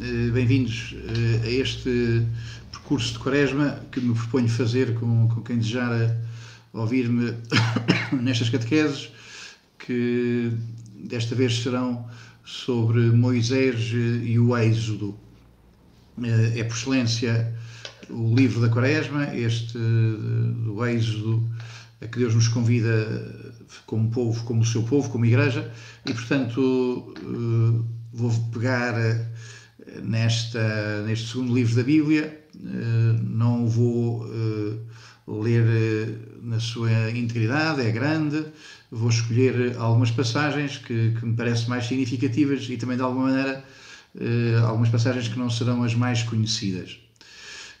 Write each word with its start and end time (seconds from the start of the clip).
eh, 0.00 0.30
bem-vindos 0.30 0.94
eh, 0.94 1.46
a 1.46 1.50
este 1.50 2.24
percurso 2.70 3.14
de 3.14 3.18
quaresma 3.18 3.80
que 3.90 4.00
me 4.00 4.14
proponho 4.14 4.48
fazer 4.48 4.94
com, 4.94 5.28
com 5.28 5.42
quem 5.42 5.58
desejar 5.58 6.16
ouvir-me 6.72 7.34
nestas 8.22 8.48
catequeses, 8.48 9.10
que 9.78 10.52
desta 10.94 11.34
vez 11.34 11.62
serão 11.62 12.06
sobre 12.44 13.10
Moisés 13.10 13.90
e 13.92 14.38
o 14.38 14.56
Êxodo. 14.56 15.18
É 16.54 16.62
por 16.62 16.76
excelência 16.76 17.52
o 18.08 18.34
livro 18.34 18.60
da 18.60 18.68
Quaresma, 18.68 19.34
este 19.34 19.78
do 19.78 20.84
Êxodo, 20.86 21.42
a 22.00 22.06
que 22.06 22.18
Deus 22.18 22.34
nos 22.34 22.46
convida 22.46 23.52
como 23.84 24.10
povo, 24.10 24.44
como 24.44 24.62
o 24.62 24.66
seu 24.66 24.82
povo, 24.84 25.10
como 25.10 25.26
igreja, 25.26 25.70
e 26.06 26.12
portanto 26.12 27.14
vou 28.12 28.30
pegar 28.52 28.94
nesta, 30.02 31.02
neste 31.06 31.30
segundo 31.30 31.54
livro 31.54 31.74
da 31.76 31.82
Bíblia, 31.82 32.40
não 33.22 33.66
vou 33.66 34.26
ler 35.26 36.18
na 36.42 36.58
sua 36.60 37.10
integridade, 37.10 37.82
é 37.82 37.90
grande, 37.90 38.44
vou 38.90 39.08
escolher 39.10 39.76
algumas 39.76 40.10
passagens 40.10 40.78
que, 40.78 41.12
que 41.18 41.26
me 41.26 41.36
parecem 41.36 41.68
mais 41.68 41.86
significativas 41.86 42.66
e 42.68 42.76
também 42.76 42.96
de 42.96 43.02
alguma 43.02 43.28
maneira 43.28 43.64
algumas 44.66 44.88
passagens 44.88 45.28
que 45.28 45.38
não 45.38 45.50
serão 45.50 45.82
as 45.82 45.94
mais 45.94 46.22
conhecidas. 46.22 46.98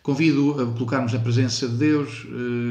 Convido 0.02 0.52
a 0.60 0.66
colocarmos 0.66 1.12
na 1.12 1.18
presença 1.18 1.68
de 1.68 1.76
Deus, 1.76 2.26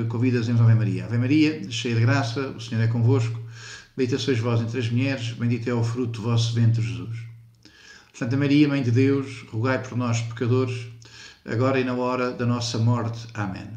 convido 0.09 0.37
a 0.37 0.39
dizermos 0.39 0.61
Ave 0.63 0.75
Maria. 0.75 1.05
Ave 1.05 1.17
Maria, 1.17 1.69
cheia 1.69 1.93
de 1.95 2.01
graça, 2.01 2.49
o 2.49 2.59
Senhor 2.59 2.81
é 2.81 2.87
convosco, 2.87 3.39
bendita 3.95 4.17
sois 4.17 4.39
vós 4.39 4.61
entre 4.61 4.79
as 4.79 4.89
mulheres, 4.89 5.33
bendito 5.33 5.69
é 5.69 5.73
o 5.73 5.83
fruto 5.83 6.21
do 6.21 6.27
vosso 6.27 6.53
ventre, 6.53 6.81
Jesus. 6.81 7.26
Santa 8.17 8.35
Maria, 8.35 8.67
Mãe 8.67 8.81
de 8.81 8.89
Deus, 8.89 9.45
rogai 9.51 9.77
por 9.77 9.95
nós, 9.95 10.21
pecadores, 10.21 10.87
agora 11.45 11.79
e 11.79 11.83
na 11.83 11.93
hora 11.93 12.31
da 12.31 12.47
nossa 12.47 12.79
morte. 12.79 13.27
Amém. 13.31 13.67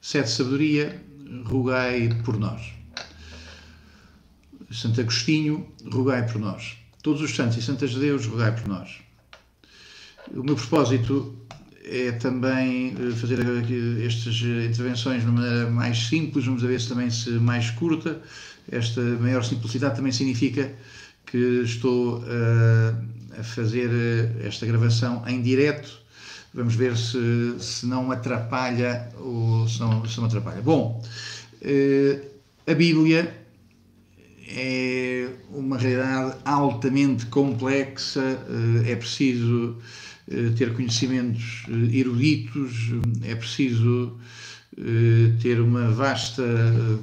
Sede 0.00 0.30
sabedoria, 0.30 1.04
rogai 1.44 2.08
por 2.24 2.38
nós. 2.38 2.72
Santo 4.70 5.02
Agostinho, 5.02 5.70
rogai 5.92 6.26
por 6.26 6.40
nós. 6.40 6.78
Todos 7.02 7.20
os 7.20 7.36
santos 7.36 7.58
e 7.58 7.62
santas 7.62 7.90
de 7.90 8.00
Deus, 8.00 8.24
rogai 8.24 8.58
por 8.58 8.68
nós. 8.68 9.02
O 10.34 10.42
meu 10.42 10.56
propósito 10.56 11.36
é 11.84 12.12
também 12.12 12.96
fazer 13.16 13.40
estas 14.02 14.34
intervenções 14.40 15.20
de 15.20 15.28
uma 15.28 15.42
maneira 15.42 15.70
mais 15.70 16.06
simples, 16.06 16.46
vamos 16.46 16.62
ver 16.62 16.80
se 16.80 16.88
também 16.88 17.10
se 17.10 17.32
mais 17.32 17.68
curta. 17.68 18.18
Esta 18.72 19.02
maior 19.02 19.44
simplicidade 19.44 19.96
também 19.96 20.10
significa 20.10 20.74
que 21.26 21.62
estou 21.64 22.24
a, 22.24 23.16
a 23.38 23.42
fazer 23.42 23.90
esta 24.44 24.66
gravação 24.66 25.22
em 25.26 25.40
direto. 25.42 26.04
Vamos 26.54 26.74
ver 26.74 26.96
se, 26.96 27.54
se 27.58 27.86
não 27.86 28.10
atrapalha 28.10 29.08
ou 29.18 29.68
se 29.68 29.80
não, 29.80 30.04
se 30.06 30.18
não 30.18 30.26
atrapalha. 30.26 30.62
Bom, 30.62 31.02
a 32.66 32.74
Bíblia 32.74 33.46
é 34.48 35.28
uma 35.50 35.76
realidade 35.76 36.36
altamente 36.44 37.26
complexa, 37.26 38.38
é 38.86 38.96
preciso 38.96 39.76
ter 40.56 40.72
conhecimentos 40.72 41.64
eruditos, 41.92 42.90
é 43.22 43.34
preciso 43.34 44.16
ter 45.42 45.60
uma 45.60 45.90
vasta 45.90 46.42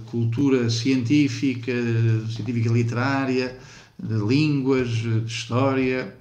cultura 0.07 0.69
científica, 0.69 1.73
científica 2.35 2.69
literária, 2.71 3.57
de 4.03 4.15
línguas, 4.15 4.89
de 4.89 5.25
história, 5.25 6.13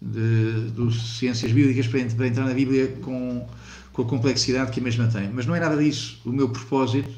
de, 0.00 0.70
de 0.70 1.00
ciências 1.00 1.52
bíblicas 1.52 1.86
para, 1.86 2.04
para, 2.04 2.26
entrar 2.26 2.44
na 2.44 2.54
Bíblia 2.54 2.88
com, 3.02 3.46
com 3.92 4.02
a 4.02 4.04
complexidade 4.04 4.70
que 4.72 4.80
a 4.80 4.82
mesma 4.82 5.06
tem. 5.06 5.30
Mas 5.32 5.46
não 5.46 5.54
é 5.54 5.60
nada 5.60 5.76
disso. 5.76 6.20
O 6.24 6.32
meu 6.32 6.48
propósito 6.48 7.10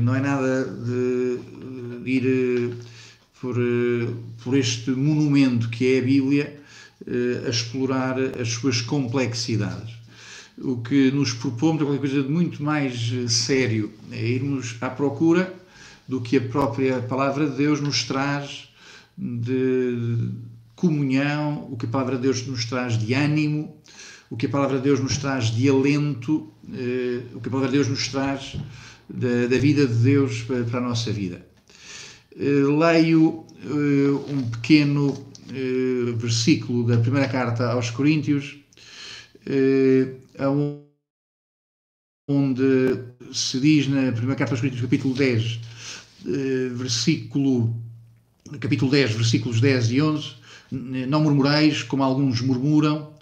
não 0.00 0.14
é 0.14 0.20
nada 0.20 0.64
de, 0.64 1.38
de 2.04 2.10
ir 2.10 2.76
por, 3.40 3.56
por 4.42 4.56
este 4.56 4.90
monumento 4.90 5.68
que 5.68 5.94
é 5.94 5.98
a 5.98 6.02
Bíblia 6.02 6.60
a 7.46 7.48
explorar 7.48 8.16
as 8.40 8.48
suas 8.48 8.80
complexidades. 8.80 9.94
O 10.58 10.78
que 10.78 11.10
nos 11.10 11.32
propomos 11.32 11.82
é 11.82 11.84
qualquer 11.84 12.00
coisa 12.00 12.22
de 12.22 12.28
muito 12.28 12.62
mais 12.62 13.12
sério, 13.28 13.92
é 14.10 14.24
irmos 14.24 14.76
à 14.80 14.88
procura 14.88 15.52
do 16.08 16.20
que 16.20 16.38
a 16.38 16.40
própria 16.40 17.00
palavra 17.02 17.46
de 17.46 17.56
Deus 17.56 17.80
nos 17.80 18.04
traz 18.04 18.68
de 19.16 20.30
comunhão, 20.74 21.68
o 21.70 21.76
que 21.76 21.86
a 21.86 21.88
palavra 21.88 22.16
de 22.16 22.22
Deus 22.22 22.46
nos 22.46 22.64
traz 22.66 22.98
de 22.98 23.14
ânimo, 23.14 23.80
o 24.28 24.36
que 24.36 24.46
a 24.46 24.48
palavra 24.48 24.76
de 24.78 24.84
Deus 24.84 25.00
nos 25.00 25.16
traz 25.16 25.46
de 25.46 25.68
alento, 25.68 26.52
o 27.34 27.40
que 27.40 27.48
a 27.48 27.50
palavra 27.50 27.70
de 27.70 27.76
Deus 27.76 27.88
nos 27.88 28.08
traz 28.08 28.56
da, 29.08 29.46
da 29.46 29.58
vida 29.58 29.86
de 29.86 29.94
Deus 29.94 30.42
para 30.42 30.78
a 30.78 30.82
nossa 30.82 31.12
vida. 31.12 31.46
Leio 32.36 33.46
um 34.28 34.50
pequeno 34.50 35.16
versículo 36.18 36.84
da 36.86 36.98
primeira 36.98 37.28
carta 37.28 37.70
aos 37.70 37.88
Coríntios, 37.90 38.58
onde 42.28 42.98
se 43.32 43.60
diz 43.60 43.88
na 43.88 44.12
primeira 44.12 44.34
carta 44.34 44.52
aos 44.52 44.60
Coríntios, 44.60 44.82
capítulo 44.82 45.14
10, 45.14 45.60
versículo, 46.76 47.74
capítulo 48.60 48.90
10, 48.90 49.12
versículos 49.12 49.60
10 49.60 49.90
e 49.90 50.02
11, 50.02 50.34
não 50.70 51.22
murmureis 51.22 51.82
como 51.82 52.02
alguns 52.02 52.40
murmuram, 52.40 53.14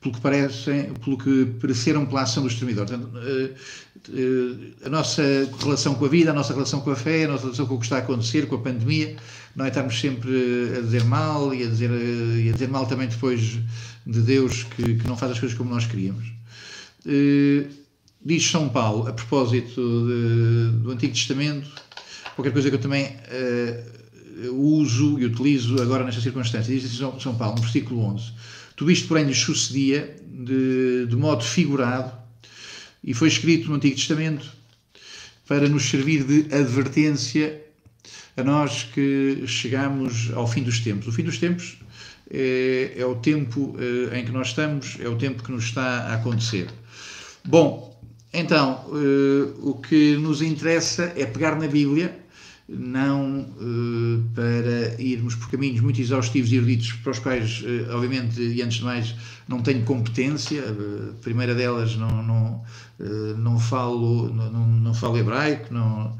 pelo 0.00 0.14
que 0.14 0.20
parecem, 0.20 0.94
pelo 0.94 1.18
que 1.18 1.46
pereceram 1.60 2.06
pela 2.06 2.22
ação 2.22 2.42
do 2.42 2.48
exterminador. 2.48 2.86
Portanto, 2.86 3.18
a 4.84 4.88
nossa 4.88 5.22
relação 5.58 5.94
com 5.94 6.06
a 6.06 6.08
vida, 6.08 6.30
a 6.30 6.34
nossa 6.34 6.54
relação 6.54 6.80
com 6.80 6.90
a 6.90 6.96
fé, 6.96 7.24
a 7.24 7.28
nossa 7.28 7.44
relação 7.44 7.66
com 7.66 7.74
o 7.74 7.78
que 7.78 7.84
está 7.84 7.96
a 7.96 7.98
acontecer, 7.98 8.46
com 8.46 8.54
a 8.54 8.60
pandemia, 8.60 9.16
não 9.54 9.64
é 9.66 9.68
estarmos 9.68 10.00
sempre 10.00 10.30
a 10.78 10.80
dizer 10.80 11.04
mal 11.04 11.54
e 11.54 11.64
a 11.64 11.68
dizer, 11.68 11.90
e 11.90 12.48
a 12.48 12.52
dizer 12.52 12.68
mal 12.68 12.86
também 12.86 13.08
depois 13.08 13.58
de 14.06 14.20
Deus 14.22 14.62
que, 14.62 14.94
que 14.94 15.06
não 15.06 15.16
faz 15.16 15.32
as 15.32 15.40
coisas 15.40 15.56
como 15.56 15.68
nós 15.68 15.84
queríamos. 15.84 16.32
Diz 18.24 18.50
São 18.50 18.68
Paulo, 18.70 19.06
a 19.06 19.12
propósito 19.12 19.80
de, 20.06 20.78
do 20.78 20.90
Antigo 20.92 21.12
Testamento, 21.12 21.70
qualquer 22.34 22.52
coisa 22.52 22.70
que 22.70 22.76
eu 22.76 22.80
também 22.80 23.16
uso 24.48 25.18
e 25.18 25.24
utilizo 25.24 25.80
agora 25.82 26.04
nesta 26.04 26.20
circunstância. 26.20 26.72
Diz 26.72 26.90
São, 26.96 27.18
São 27.20 27.34
Paulo, 27.34 27.56
no 27.56 27.62
versículo 27.62 28.00
11: 28.04 28.32
Tudo 28.76 28.90
isto, 28.90 29.08
porém, 29.08 29.24
lhes 29.24 29.38
sucedia 29.38 30.16
de, 30.26 31.06
de 31.06 31.16
modo 31.16 31.44
figurado 31.44 32.12
e 33.02 33.14
foi 33.14 33.28
escrito 33.28 33.68
no 33.68 33.76
Antigo 33.76 33.96
Testamento 33.96 34.50
para 35.46 35.68
nos 35.68 35.88
servir 35.88 36.24
de 36.24 36.54
advertência 36.54 37.60
a 38.36 38.44
nós 38.44 38.84
que 38.84 39.44
chegamos 39.46 40.30
ao 40.34 40.46
fim 40.46 40.62
dos 40.62 40.80
tempos. 40.80 41.08
O 41.08 41.12
fim 41.12 41.24
dos 41.24 41.38
tempos 41.38 41.78
é, 42.30 42.92
é 42.96 43.04
o 43.04 43.16
tempo 43.16 43.76
é, 43.78 44.18
em 44.18 44.24
que 44.24 44.30
nós 44.30 44.48
estamos, 44.48 44.96
é 45.00 45.08
o 45.08 45.16
tempo 45.16 45.42
que 45.42 45.50
nos 45.50 45.64
está 45.64 45.82
a 45.82 46.14
acontecer. 46.14 46.68
Bom, 47.44 47.90
então, 48.32 48.84
é, 48.92 49.52
o 49.60 49.74
que 49.74 50.16
nos 50.16 50.40
interessa 50.40 51.12
é 51.16 51.26
pegar 51.26 51.58
na 51.58 51.66
Bíblia, 51.66 52.16
não 52.70 53.46
para 54.34 55.02
irmos 55.02 55.34
por 55.34 55.50
caminhos 55.50 55.80
muito 55.80 56.00
exaustivos 56.00 56.52
e 56.52 56.56
eruditos, 56.56 56.92
para 56.92 57.10
os 57.10 57.18
quais, 57.18 57.64
obviamente, 57.92 58.40
e 58.40 58.62
antes 58.62 58.78
de 58.78 58.84
mais, 58.84 59.14
não 59.48 59.60
tenho 59.60 59.82
competência. 59.84 60.62
A 60.62 61.20
primeira 61.20 61.54
delas, 61.54 61.96
não, 61.96 62.22
não, 62.22 62.62
não, 63.36 63.58
falo, 63.58 64.32
não, 64.32 64.66
não 64.66 64.94
falo 64.94 65.18
hebraico, 65.18 65.74
não 65.74 66.16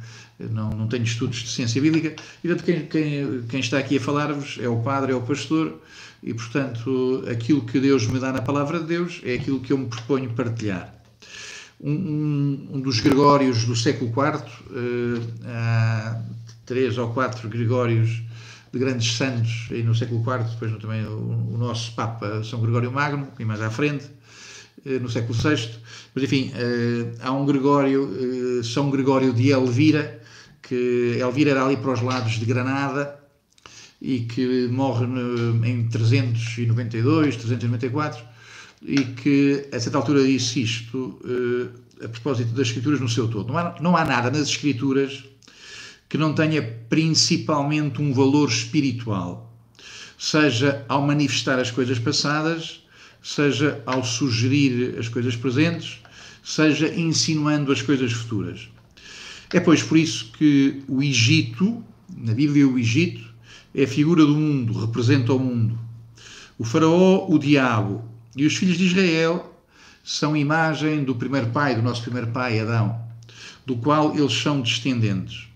não, 0.48 0.70
não 0.70 0.88
tenho 0.88 1.04
estudos 1.04 1.38
de 1.38 1.48
ciência 1.48 1.80
bíblica, 1.80 2.14
e 2.42 2.48
portanto 2.48 2.64
quem, 2.64 2.86
quem, 2.86 3.42
quem 3.42 3.60
está 3.60 3.78
aqui 3.78 3.98
a 3.98 4.00
falar-vos 4.00 4.58
é 4.60 4.68
o 4.68 4.80
padre, 4.80 5.12
é 5.12 5.14
o 5.14 5.20
pastor, 5.20 5.80
e 6.22 6.32
portanto 6.32 7.24
aquilo 7.30 7.62
que 7.62 7.78
Deus 7.80 8.06
me 8.06 8.18
dá 8.18 8.32
na 8.32 8.42
palavra 8.42 8.80
de 8.80 8.86
Deus 8.86 9.20
é 9.24 9.34
aquilo 9.34 9.60
que 9.60 9.72
eu 9.72 9.78
me 9.78 9.86
proponho 9.86 10.30
partilhar. 10.30 10.99
Um, 11.82 12.68
um 12.74 12.80
dos 12.80 13.00
Gregórios 13.00 13.64
do 13.64 13.74
século 13.74 14.10
IV, 14.10 14.42
uh, 14.70 15.30
há 15.46 16.20
três 16.66 16.98
ou 16.98 17.08
quatro 17.14 17.48
Gregórios 17.48 18.22
de 18.70 18.78
grandes 18.78 19.16
santos, 19.16 19.68
aí 19.70 19.82
no 19.82 19.94
século 19.94 20.20
IV, 20.20 20.44
depois 20.50 20.78
também 20.78 21.06
o, 21.06 21.56
nosso 21.56 21.94
Papa 21.94 22.44
São 22.44 22.60
Gregório 22.60 22.92
Magno, 22.92 23.28
e 23.38 23.44
mais 23.46 23.62
à 23.62 23.70
frente, 23.70 24.04
uh, 24.84 25.00
no 25.00 25.08
século 25.08 25.32
VI, 25.32 25.70
mas 26.14 26.24
enfim, 26.24 26.52
uh, 26.52 27.16
há 27.22 27.32
um 27.32 27.46
Gregório, 27.46 28.62
São 28.62 28.90
Gregório 28.90 29.32
de 29.32 29.48
Elvira, 29.48 30.20
que 30.60 31.16
Elvira 31.18 31.52
era 31.52 31.64
ali 31.64 31.78
para 31.78 31.92
os 31.92 32.02
lados 32.02 32.32
de 32.32 32.44
Granada 32.44 33.18
e 34.02 34.20
que 34.20 34.68
morre 34.68 35.06
em 35.64 35.88
392, 35.88 37.36
394 37.36 38.29
e 38.82 39.04
que 39.04 39.68
a 39.72 39.78
certa 39.78 39.98
altura 39.98 40.24
disse 40.24 40.62
isto 40.62 41.18
a 42.02 42.08
propósito 42.08 42.52
das 42.52 42.68
escrituras 42.68 43.00
no 43.00 43.08
seu 43.08 43.28
todo. 43.28 43.48
Não 43.48 43.58
há, 43.58 43.76
não 43.80 43.96
há 43.96 44.04
nada 44.04 44.30
nas 44.30 44.48
escrituras 44.48 45.24
que 46.08 46.18
não 46.18 46.34
tenha 46.34 46.62
principalmente 46.88 48.02
um 48.02 48.12
valor 48.12 48.48
espiritual. 48.48 49.54
seja 50.18 50.84
ao 50.86 51.00
manifestar 51.06 51.58
as 51.58 51.70
coisas 51.70 51.98
passadas, 51.98 52.82
seja 53.22 53.82
ao 53.86 54.04
sugerir 54.04 54.98
as 54.98 55.08
coisas 55.08 55.34
presentes, 55.34 55.98
seja 56.42 56.88
insinuando 56.94 57.72
as 57.72 57.80
coisas 57.80 58.12
futuras. 58.12 58.68
É, 59.52 59.60
pois, 59.60 59.82
por 59.82 59.96
isso 59.96 60.30
que 60.32 60.82
o 60.86 61.02
Egito, 61.02 61.82
na 62.14 62.34
Bíblia, 62.34 62.68
o 62.68 62.78
Egito 62.78 63.32
é 63.74 63.84
a 63.84 63.88
figura 63.88 64.24
do 64.26 64.34
mundo, 64.34 64.78
representa 64.78 65.32
o 65.32 65.38
mundo. 65.38 65.78
O 66.58 66.64
Faraó, 66.64 67.26
o 67.28 67.38
diabo, 67.38 68.04
e 68.36 68.46
os 68.46 68.56
filhos 68.56 68.78
de 68.78 68.86
Israel 68.86 69.54
são 70.04 70.36
imagem 70.36 71.04
do 71.04 71.14
primeiro 71.14 71.48
pai, 71.48 71.74
do 71.74 71.82
nosso 71.82 72.02
primeiro 72.02 72.28
pai, 72.28 72.58
Adão, 72.58 73.00
do 73.66 73.76
qual 73.76 74.16
eles 74.16 74.32
são 74.32 74.60
descendentes. 74.60 75.50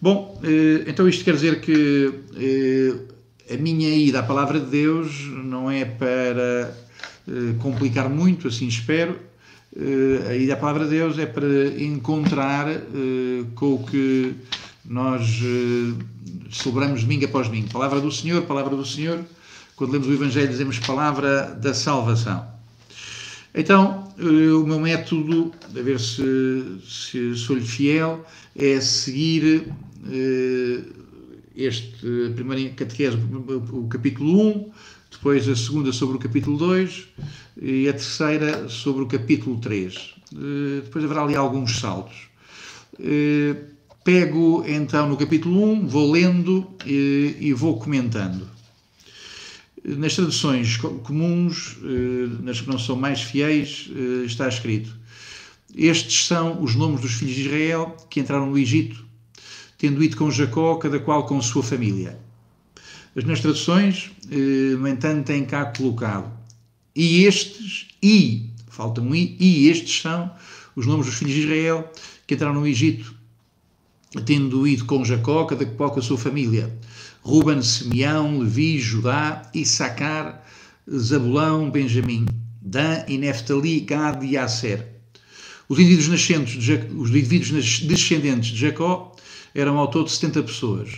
Bom, 0.00 0.38
eh, 0.42 0.84
então 0.86 1.08
isto 1.08 1.24
quer 1.24 1.34
dizer 1.34 1.60
que 1.60 2.12
eh, 2.36 3.54
a 3.54 3.56
minha 3.56 3.88
ida 3.88 4.20
à 4.20 4.22
palavra 4.22 4.60
de 4.60 4.66
Deus 4.66 5.12
não 5.44 5.70
é 5.70 5.84
para 5.84 6.76
eh, 7.26 7.54
complicar 7.58 8.08
muito, 8.08 8.48
assim 8.48 8.68
espero. 8.68 9.18
A 10.28 10.34
ida 10.36 10.52
à 10.52 10.56
palavra 10.56 10.84
de 10.84 10.90
Deus 10.90 11.18
é 11.18 11.26
para 11.26 11.48
encontrar 11.82 12.66
com 13.56 13.74
o 13.74 13.84
que 13.84 14.32
nós 14.84 15.40
celebramos 16.48 17.02
domingo 17.02 17.24
após 17.24 17.48
domingo. 17.48 17.70
Palavra 17.72 18.00
do 18.00 18.12
Senhor, 18.12 18.42
palavra 18.42 18.76
do 18.76 18.86
Senhor. 18.86 19.24
Quando 19.76 19.92
lemos 19.92 20.06
o 20.06 20.12
Evangelho, 20.12 20.48
dizemos 20.48 20.78
palavra 20.78 21.46
da 21.46 21.74
salvação. 21.74 22.46
Então, 23.52 24.08
o 24.18 24.64
meu 24.64 24.78
método, 24.78 25.52
a 25.68 25.82
ver 25.82 25.98
se, 25.98 26.78
se 26.88 27.34
sou-lhe 27.34 27.64
fiel, 27.64 28.24
é 28.54 28.80
seguir 28.80 29.68
eh, 30.10 30.80
este 31.56 32.32
primeiro 32.34 32.72
catequese, 32.74 33.16
o 33.72 33.88
capítulo 33.88 34.40
1, 34.40 34.72
depois 35.10 35.48
a 35.48 35.56
segunda 35.56 35.92
sobre 35.92 36.16
o 36.16 36.20
capítulo 36.20 36.56
2 36.56 37.08
e 37.60 37.88
a 37.88 37.92
terceira 37.92 38.68
sobre 38.68 39.02
o 39.02 39.06
capítulo 39.06 39.58
3. 39.58 40.14
Eh, 40.34 40.80
depois 40.84 41.04
haverá 41.04 41.22
ali 41.22 41.34
alguns 41.34 41.78
saltos. 41.80 42.28
Eh, 43.00 43.56
pego 44.04 44.64
então 44.68 45.08
no 45.08 45.16
capítulo 45.16 45.64
1, 45.72 45.88
vou 45.88 46.12
lendo 46.12 46.64
e 46.86 47.52
vou 47.56 47.78
comentando. 47.78 48.54
Nas 49.86 50.14
traduções 50.14 50.78
comuns, 50.78 51.76
nas 52.40 52.60
que 52.60 52.68
não 52.68 52.78
são 52.78 52.96
mais 52.96 53.20
fiéis, 53.20 53.90
está 54.24 54.48
escrito: 54.48 54.96
Estes 55.74 56.26
são 56.26 56.62
os 56.62 56.74
nomes 56.74 57.02
dos 57.02 57.12
filhos 57.12 57.34
de 57.34 57.42
Israel 57.42 57.94
que 58.08 58.18
entraram 58.18 58.46
no 58.46 58.56
Egito 58.56 59.04
tendo 59.84 60.02
ido 60.02 60.16
com 60.16 60.30
Jacó, 60.30 60.76
cada 60.76 60.98
qual 60.98 61.26
com 61.26 61.40
sua 61.42 61.62
família. 61.62 62.18
As 63.14 63.22
minhas 63.22 63.40
traduções, 63.40 64.10
eh, 64.30 64.76
no 64.76 64.88
entanto, 64.88 65.26
têm 65.26 65.44
cá 65.44 65.66
colocado 65.66 66.32
e 66.96 67.24
estes, 67.24 67.88
e, 68.02 68.50
falta 68.68 69.02
um 69.02 69.14
i, 69.14 69.36
e 69.38 69.68
estes 69.68 70.00
são 70.00 70.30
os 70.74 70.86
nomes 70.86 71.06
dos 71.06 71.16
filhos 71.16 71.34
de 71.34 71.40
Israel 71.40 71.92
que 72.26 72.34
entraram 72.34 72.54
no 72.54 72.66
Egito, 72.66 73.14
tendo 74.24 74.66
ido 74.66 74.84
com 74.84 75.04
Jacó, 75.04 75.44
cada 75.44 75.66
qual 75.66 75.90
com 75.90 76.00
a 76.00 76.02
sua 76.02 76.16
família. 76.16 76.74
Ruben, 77.24 77.62
Simeão, 77.62 78.38
Levi, 78.38 78.78
Judá, 78.78 79.50
Issacar, 79.54 80.44
Zabulão, 80.90 81.70
Benjamim, 81.70 82.26
Dan 82.60 83.02
e 83.08 83.16
Neftali, 83.16 83.80
Gad 83.80 84.22
e 84.22 84.36
Aser. 84.36 84.86
Os 85.66 85.78
indivíduos, 85.78 86.08
nascentes 86.08 86.62
de, 86.62 86.74
os 86.94 87.08
indivíduos 87.08 87.80
descendentes 87.80 88.50
de 88.50 88.58
Jacó 88.58 89.16
eram 89.54 89.78
ao 89.78 89.88
todo 89.88 90.10
70 90.10 90.42
pessoas. 90.42 90.90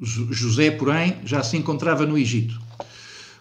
José, 0.00 0.70
porém, 0.70 1.16
já 1.24 1.42
se 1.42 1.56
encontrava 1.56 2.06
no 2.06 2.16
Egito. 2.16 2.60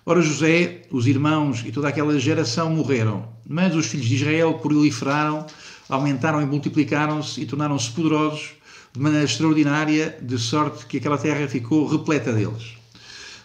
Ora, 0.04 0.22
José, 0.22 0.82
os 0.90 1.06
irmãos 1.06 1.64
e 1.64 1.72
toda 1.72 1.90
aquela 1.90 2.20
geração 2.20 2.72
morreram, 2.72 3.28
mas 3.48 3.76
os 3.76 3.86
filhos 3.86 4.08
de 4.08 4.16
Israel 4.16 4.56
proliferaram, 4.56 5.46
aumentaram 5.88 6.42
e 6.42 6.46
multiplicaram-se 6.46 7.42
e 7.42 7.46
tornaram-se 7.46 7.92
poderosos 7.92 8.54
de 8.96 9.02
maneira 9.02 9.26
extraordinária, 9.26 10.18
de 10.22 10.38
sorte 10.38 10.86
que 10.86 10.98
aquela 10.98 11.18
terra 11.18 11.48
ficou 11.50 11.86
repleta 11.86 12.32
deles. 12.32 12.76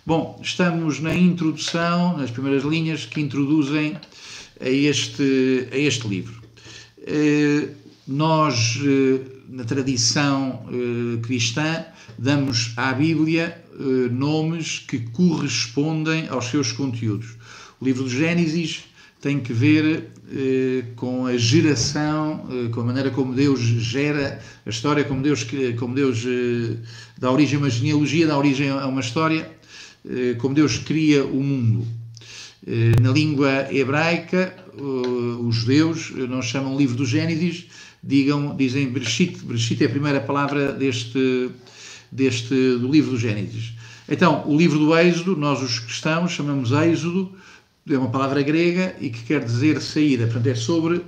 Bom, 0.06 0.38
estamos 0.40 1.00
na 1.00 1.12
introdução, 1.12 2.16
nas 2.16 2.30
primeiras 2.30 2.62
linhas 2.62 3.04
que 3.04 3.20
introduzem 3.20 3.96
a 4.60 4.68
este, 4.68 5.68
a 5.72 5.76
este 5.76 6.06
livro. 6.06 6.40
Eh, 7.04 7.68
nós 8.06 8.78
eh, 8.80 9.20
na 9.48 9.64
tradição 9.64 10.68
eh, 10.70 11.20
cristã, 11.20 11.84
damos 12.16 12.72
à 12.76 12.92
Bíblia 12.92 13.60
nomes 14.10 14.84
que 14.86 14.98
correspondem 14.98 16.28
aos 16.28 16.50
seus 16.50 16.70
conteúdos. 16.70 17.30
O 17.80 17.84
livro 17.86 18.04
do 18.04 18.10
Gênesis 18.10 18.84
tem 19.22 19.40
que 19.40 19.54
ver 19.54 20.10
com 20.96 21.26
a 21.26 21.36
geração, 21.36 22.46
eh, 22.50 22.68
com 22.68 22.82
a 22.82 22.84
maneira 22.84 23.10
como 23.10 23.34
Deus 23.34 23.60
gera 23.60 24.40
a 24.64 24.70
história, 24.70 25.02
como 25.04 25.22
Deus, 25.22 25.44
como 25.78 25.94
Deus 25.94 26.24
eh, 26.24 26.76
dá 27.18 27.30
origem 27.32 27.56
a 27.56 27.58
uma 27.58 27.70
genealogia, 27.70 28.26
dá 28.26 28.38
origem 28.38 28.70
a 28.70 28.86
uma 28.86 29.00
história, 29.00 29.50
eh, 30.08 30.34
como 30.38 30.54
Deus 30.54 30.78
cria 30.78 31.24
o 31.24 31.42
mundo. 31.42 31.86
Na 33.00 33.10
língua 33.10 33.74
hebraica, 33.74 34.54
os 35.40 35.56
judeus 35.56 36.12
não 36.28 36.42
chamam 36.42 36.76
livro 36.76 36.94
do 36.94 37.06
Gênesis, 37.06 37.64
digam, 38.04 38.54
dizem 38.54 38.90
Bereshit. 38.90 39.42
Bereshit 39.42 39.82
é 39.82 39.86
a 39.86 39.88
primeira 39.88 40.20
palavra 40.20 40.70
deste, 40.70 41.50
deste, 42.12 42.54
do 42.54 42.92
livro 42.92 43.12
do 43.12 43.18
Gênesis. 43.18 43.72
Então, 44.06 44.46
o 44.46 44.54
livro 44.56 44.78
do 44.78 44.94
Êxodo, 44.94 45.34
nós 45.36 45.62
os 45.62 45.78
cristãos 45.78 46.32
chamamos 46.32 46.70
Êxodo, 46.70 47.32
é 47.88 47.98
uma 47.98 48.10
palavra 48.10 48.42
grega 48.42 48.94
e 49.00 49.10
que 49.10 49.22
quer 49.24 49.44
dizer 49.44 49.80
saída, 49.80 50.24
portanto 50.24 50.46
é 50.46 50.54
sobre 50.54 51.02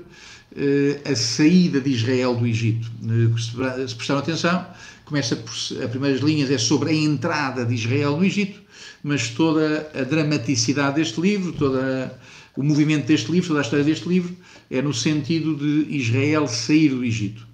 eh, 0.56 1.00
a 1.04 1.14
saída 1.14 1.80
de 1.80 1.90
Israel 1.90 2.34
do 2.34 2.46
Egito. 2.46 2.90
Eh, 3.04 3.86
se 3.86 3.94
prestaram 3.94 4.20
atenção, 4.20 4.66
começa 5.04 5.36
por, 5.36 5.52
as 5.52 5.90
primeiras 5.90 6.20
linhas 6.20 6.50
é 6.50 6.58
sobre 6.58 6.90
a 6.90 6.94
entrada 6.94 7.64
de 7.64 7.74
Israel 7.74 8.16
no 8.16 8.24
Egito, 8.24 8.60
mas 9.02 9.28
toda 9.30 9.90
a 9.94 10.02
dramaticidade 10.02 10.96
deste 10.96 11.20
livro, 11.20 11.52
toda 11.52 12.18
o 12.56 12.62
movimento 12.62 13.06
deste 13.06 13.30
livro, 13.32 13.48
toda 13.48 13.60
a 13.60 13.62
história 13.62 13.84
deste 13.84 14.08
livro, 14.08 14.36
é 14.70 14.82
no 14.82 14.92
sentido 14.92 15.54
de 15.56 15.94
Israel 15.94 16.46
sair 16.46 16.90
do 16.90 17.04
Egito. 17.04 17.46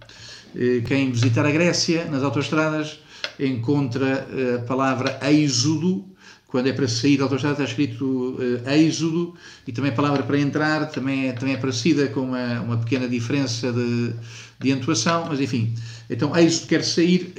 Eh, 0.56 0.82
quem 0.86 1.10
visitar 1.10 1.46
a 1.46 1.50
Grécia, 1.50 2.04
nas 2.06 2.22
autoestradas, 2.22 3.00
encontra 3.38 4.26
a 4.56 4.58
palavra 4.62 5.20
êxodo, 5.30 6.04
quando 6.48 6.66
é 6.66 6.72
para 6.72 6.88
sair 6.88 7.18
da 7.18 7.24
autoestrada 7.24 7.62
está 7.62 7.64
escrito 7.64 8.36
eh, 8.66 8.78
êxodo, 8.78 9.34
e 9.66 9.72
também 9.72 9.92
a 9.92 9.94
palavra 9.94 10.22
para 10.22 10.38
entrar 10.40 10.86
também 10.86 11.28
é, 11.28 11.32
também 11.32 11.54
é 11.54 11.58
parecida, 11.58 12.08
com 12.08 12.22
uma, 12.22 12.60
uma 12.62 12.78
pequena 12.78 13.06
diferença 13.06 13.70
de, 13.70 14.14
de 14.58 14.70
entoação, 14.70 15.26
mas 15.28 15.40
enfim. 15.40 15.74
Então, 16.08 16.34
êxodo 16.34 16.66
quer 16.66 16.82
sair, 16.82 17.34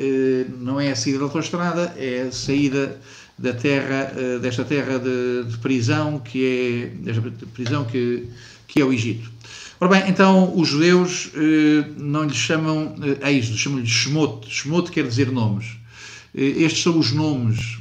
não 0.60 0.80
é 0.80 0.92
a 0.92 0.96
saída 0.96 1.18
da 1.18 1.26
autoestrada, 1.26 1.94
é 1.98 2.28
a 2.30 2.32
saída 2.32 3.00
da 3.36 3.52
terra, 3.52 4.14
eh, 4.16 4.38
desta 4.40 4.64
terra 4.64 5.00
de, 5.00 5.50
de, 5.50 5.58
prisão 5.58 6.20
que 6.20 6.46
é 6.46 6.86
desta 7.04 7.22
prisão 7.52 7.86
que, 7.86 8.28
que 8.68 8.80
é 8.80 8.86
o 8.86 8.94
Egito. 8.94 9.32
Ora 9.80 10.00
bem, 10.00 10.10
então 10.10 10.56
os 10.56 10.68
judeus 10.68 11.32
não 11.98 12.26
lhes 12.26 12.36
chamam 12.36 12.96
êxodo, 13.24 13.58
chamam-lhe 13.58 13.88
Shemot. 13.88 14.46
Shemot 14.46 14.92
quer 14.92 15.08
dizer 15.08 15.32
nomes. 15.32 15.78
Estes 16.36 16.84
são 16.84 17.00
os 17.00 17.14
nomes, 17.14 17.80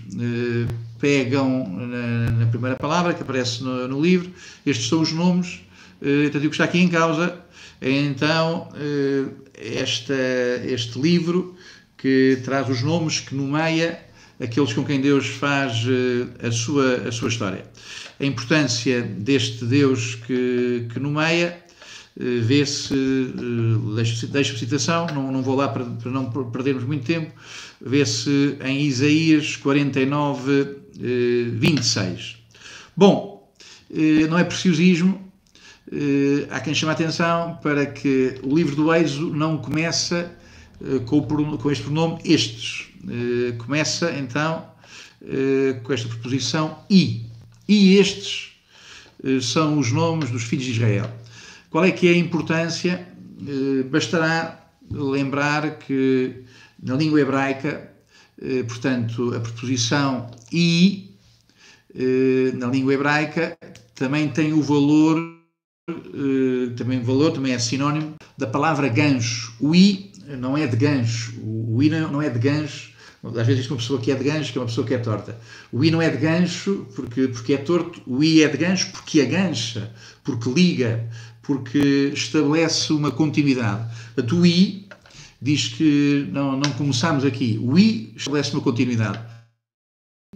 pegam 0.98 1.68
na, 1.68 2.30
na, 2.30 2.46
primeira 2.46 2.76
palavra 2.76 3.14
que 3.14 3.22
aparece 3.22 3.62
no, 3.62 3.88
no 3.88 4.00
livro, 4.00 4.30
estes 4.66 4.88
são 4.88 5.00
os 5.00 5.12
nomes, 5.12 5.60
eh, 6.02 6.24
então 6.26 6.40
o 6.40 6.44
que 6.44 6.48
está 6.48 6.64
aqui 6.64 6.78
em 6.78 6.88
causa 6.88 7.38
então 7.80 8.68
esta, 9.54 10.14
este 10.64 10.98
livro 10.98 11.56
que 11.96 12.40
traz 12.44 12.68
os 12.68 12.82
nomes, 12.82 13.20
que 13.20 13.34
nomeia 13.34 14.00
aqueles 14.40 14.72
com 14.72 14.84
quem 14.84 15.00
Deus 15.00 15.26
faz 15.26 15.84
eh, 15.84 16.46
a 16.46 16.52
sua, 16.52 17.08
a 17.08 17.12
sua 17.12 17.28
história. 17.28 17.64
A 18.20 18.24
importância 18.24 19.02
deste 19.02 19.64
Deus 19.64 20.14
que, 20.14 20.86
que 20.92 21.00
nomeia 21.00 21.58
eh, 21.58 21.67
vê-se, 22.42 22.94
eh, 22.94 24.26
deixo, 24.32 24.54
a 24.54 24.58
citação, 24.58 25.06
não, 25.14 25.30
não 25.30 25.42
vou 25.42 25.54
lá 25.54 25.68
para, 25.68 25.84
para 25.84 26.10
não 26.10 26.30
perdermos 26.50 26.84
muito 26.84 27.04
tempo, 27.04 27.32
vê-se 27.80 28.58
em 28.64 28.82
Isaías 28.82 29.56
49, 29.56 30.76
26. 31.52 32.36
Bom, 32.96 33.48
não 34.28 34.36
é 34.36 34.42
preciosismo, 34.42 35.30
há 36.50 36.58
quem 36.60 36.74
chame 36.74 36.90
a 36.90 36.94
atenção 36.94 37.58
para 37.62 37.86
que 37.86 38.34
o 38.42 38.54
livro 38.56 38.74
do 38.74 38.92
Êxodo 38.92 39.32
não 39.32 39.58
começa 39.58 40.36
com, 41.06 41.22
com 41.22 41.70
este 41.70 41.84
pronome 41.84 42.18
estes, 42.24 42.88
eh, 43.06 43.52
começa 43.58 44.10
então 44.12 44.66
eh, 45.22 45.80
com 45.82 45.92
esta 45.92 46.08
preposição 46.08 46.78
e. 46.90 47.26
E 47.68 47.96
estes 47.96 48.52
eh, 49.24 49.40
são 49.40 49.78
os 49.78 49.92
nomes 49.92 50.30
dos 50.30 50.42
filhos 50.44 50.64
de 50.64 50.72
Israel. 50.72 51.10
Qual 51.70 51.84
é 51.84 51.90
que 51.90 52.08
é 52.08 52.12
a 52.12 52.16
importância? 52.16 53.06
bastará 53.90 54.68
lembrar 54.90 55.78
que 55.78 56.42
na 56.82 56.94
língua 56.94 57.20
hebraica, 57.20 57.90
portanto, 58.66 59.34
a 59.34 59.40
preposição 59.40 60.30
e 60.52 61.14
na 62.54 62.66
língua 62.66 62.94
hebraica, 62.94 63.56
também 63.94 64.28
tem 64.28 64.52
o 64.52 64.62
valor, 64.62 65.20
também 66.76 67.00
valor, 67.02 67.32
também 67.32 67.52
é 67.52 67.58
sinónimo 67.58 68.14
da 68.36 68.46
palavra 68.46 68.88
gancho. 68.88 69.54
O 69.60 69.74
i 69.74 70.12
não 70.38 70.56
é 70.56 70.66
de 70.66 70.76
gancho, 70.76 71.34
o 71.42 71.82
i 71.82 71.88
não 71.88 72.20
é 72.20 72.28
de 72.28 72.38
gancho, 72.38 72.92
às 73.24 73.46
vezes 73.46 73.62
diz 73.62 73.70
uma 73.70 73.78
pessoa 73.78 74.00
que 74.00 74.12
é 74.12 74.14
de 74.14 74.24
gancho, 74.24 74.52
que 74.52 74.58
é 74.58 74.60
uma 74.60 74.66
pessoa 74.66 74.86
que 74.86 74.94
é 74.94 74.98
torta. 74.98 75.38
O 75.72 75.84
i 75.84 75.90
não 75.90 76.00
é 76.00 76.08
de 76.08 76.18
gancho 76.18 76.86
porque, 76.94 77.28
porque 77.28 77.54
é 77.54 77.58
torto, 77.58 78.02
o 78.06 78.22
i 78.22 78.42
é 78.42 78.48
de 78.48 78.56
gancho 78.56 78.90
porque 78.92 79.20
agancha, 79.20 79.92
porque 80.22 80.48
liga, 80.50 81.08
porque 81.48 82.12
estabelece 82.12 82.92
uma 82.92 83.10
continuidade. 83.10 83.88
Portanto, 84.14 84.36
o 84.36 84.44
i 84.44 84.86
diz 85.40 85.68
que 85.68 86.28
não, 86.30 86.60
não 86.60 86.70
começamos 86.72 87.24
aqui. 87.24 87.58
O 87.62 87.78
i 87.78 88.12
estabelece 88.14 88.52
uma 88.52 88.60
continuidade. 88.60 89.18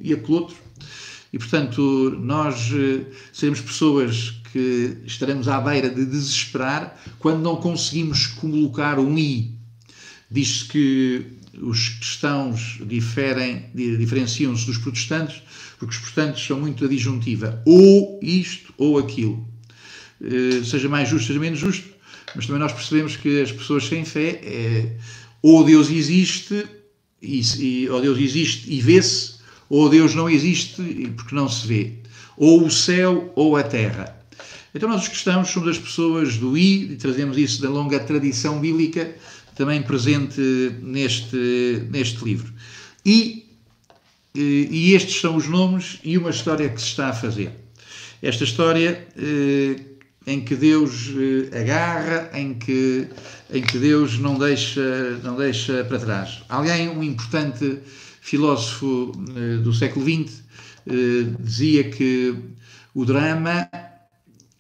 E 0.01 0.15
aquele 0.15 0.33
outro. 0.33 0.57
E, 1.31 1.39
portanto, 1.39 2.17
nós 2.19 2.71
eh, 2.73 3.05
seremos 3.31 3.61
pessoas 3.61 4.41
que 4.51 5.03
estaremos 5.05 5.49
à 5.49 5.61
beira 5.61 5.91
de 5.91 6.07
desesperar 6.07 6.99
quando 7.19 7.43
não 7.43 7.57
conseguimos 7.57 8.27
colocar 8.27 8.99
um 8.99 9.19
i. 9.19 9.55
Diz-se 10.31 10.65
que 10.65 11.27
os 11.61 11.91
cristãos 11.91 12.79
diferem, 12.87 13.67
diferenciam-se 13.75 14.65
dos 14.65 14.79
protestantes, 14.79 15.43
porque 15.79 15.95
os 15.95 16.01
protestantes 16.01 16.47
são 16.47 16.59
muito 16.59 16.87
a 16.87 16.89
disjuntiva, 16.89 17.63
ou 17.67 18.19
isto 18.23 18.73
ou 18.79 18.99
aquilo. 18.99 19.52
Eh, 20.23 20.65
seja 20.65 20.89
mais 20.89 21.09
justo, 21.09 21.27
seja 21.27 21.41
menos 21.41 21.59
justo, 21.59 21.89
mas 22.35 22.47
também 22.47 22.61
nós 22.61 22.73
percebemos 22.73 23.17
que 23.17 23.43
as 23.43 23.51
pessoas 23.51 23.85
sem 23.85 24.05
fé 24.05 24.41
é 24.45 24.93
ou 25.43 25.65
Deus 25.65 25.91
existe, 25.91 26.65
e, 27.21 27.41
e, 27.59 27.89
ou 27.89 28.01
Deus 28.01 28.19
existe 28.19 28.73
e 28.73 28.81
vê-se, 28.81 29.35
ou 29.69 29.89
Deus 29.89 30.15
não 30.15 30.31
existe 30.31 30.81
porque 31.17 31.35
não 31.35 31.49
se 31.49 31.67
vê. 31.67 31.95
Ou 32.37 32.65
o 32.65 32.71
céu 32.71 33.33
ou 33.35 33.57
a 33.57 33.63
terra. 33.65 34.17
Então 34.73 34.89
nós 34.89 35.03
os 35.03 35.09
cristãos 35.09 35.49
somos 35.49 35.69
as 35.69 35.79
pessoas 35.79 36.37
do 36.39 36.57
I, 36.57 36.93
e 36.93 36.97
trazemos 36.97 37.37
isso 37.37 37.61
da 37.61 37.69
longa 37.69 37.99
tradição 37.99 38.61
bíblica, 38.61 39.17
também 39.57 39.83
presente 39.83 40.41
neste, 40.81 41.83
neste 41.91 42.25
livro. 42.25 42.53
E, 43.05 43.49
e 44.35 44.95
estes 44.95 45.21
são 45.21 45.37
os 45.37 45.49
nomes 45.49 45.99
e 46.05 46.17
uma 46.17 46.31
história 46.31 46.69
que 46.69 46.81
se 46.81 46.87
está 46.87 47.09
a 47.09 47.13
fazer. 47.13 47.51
Esta 48.23 48.45
história 48.45 49.09
eh, 49.17 49.93
em 50.27 50.41
que 50.41 50.55
Deus 50.55 51.11
eh, 51.17 51.61
agarra, 51.61 52.31
em 52.35 52.55
que, 52.55 53.09
em 53.53 53.63
que 53.63 53.79
Deus 53.79 54.19
não 54.19 54.39
deixa, 54.39 55.19
não 55.23 55.37
deixa 55.37 55.85
para 55.85 55.99
trás. 55.99 56.43
Alguém, 56.49 56.89
um 56.89 57.03
importante 57.03 57.79
filósofo 58.21 59.13
eh, 59.37 59.57
do 59.59 59.73
século 59.73 60.05
XX, 60.05 60.43
dizia 61.39 61.85
que 61.85 62.35
o 62.93 63.05
drama 63.05 63.69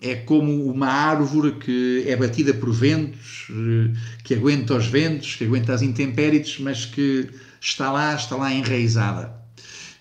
é 0.02 0.16
como 0.16 0.66
uma 0.68 0.88
árvore 0.88 1.52
que 1.52 2.04
é 2.08 2.16
batida 2.16 2.52
por 2.52 2.72
ventos, 2.72 3.46
eh, 3.50 3.96
que 4.24 4.34
aguenta 4.34 4.74
os 4.74 4.86
ventos, 4.86 5.36
que 5.36 5.44
aguenta 5.44 5.72
as 5.72 5.80
intempéries, 5.80 6.58
mas 6.58 6.84
que 6.84 7.30
está 7.60 7.92
lá, 7.92 8.14
está 8.14 8.34
lá 8.34 8.52
enraizada. 8.52 9.32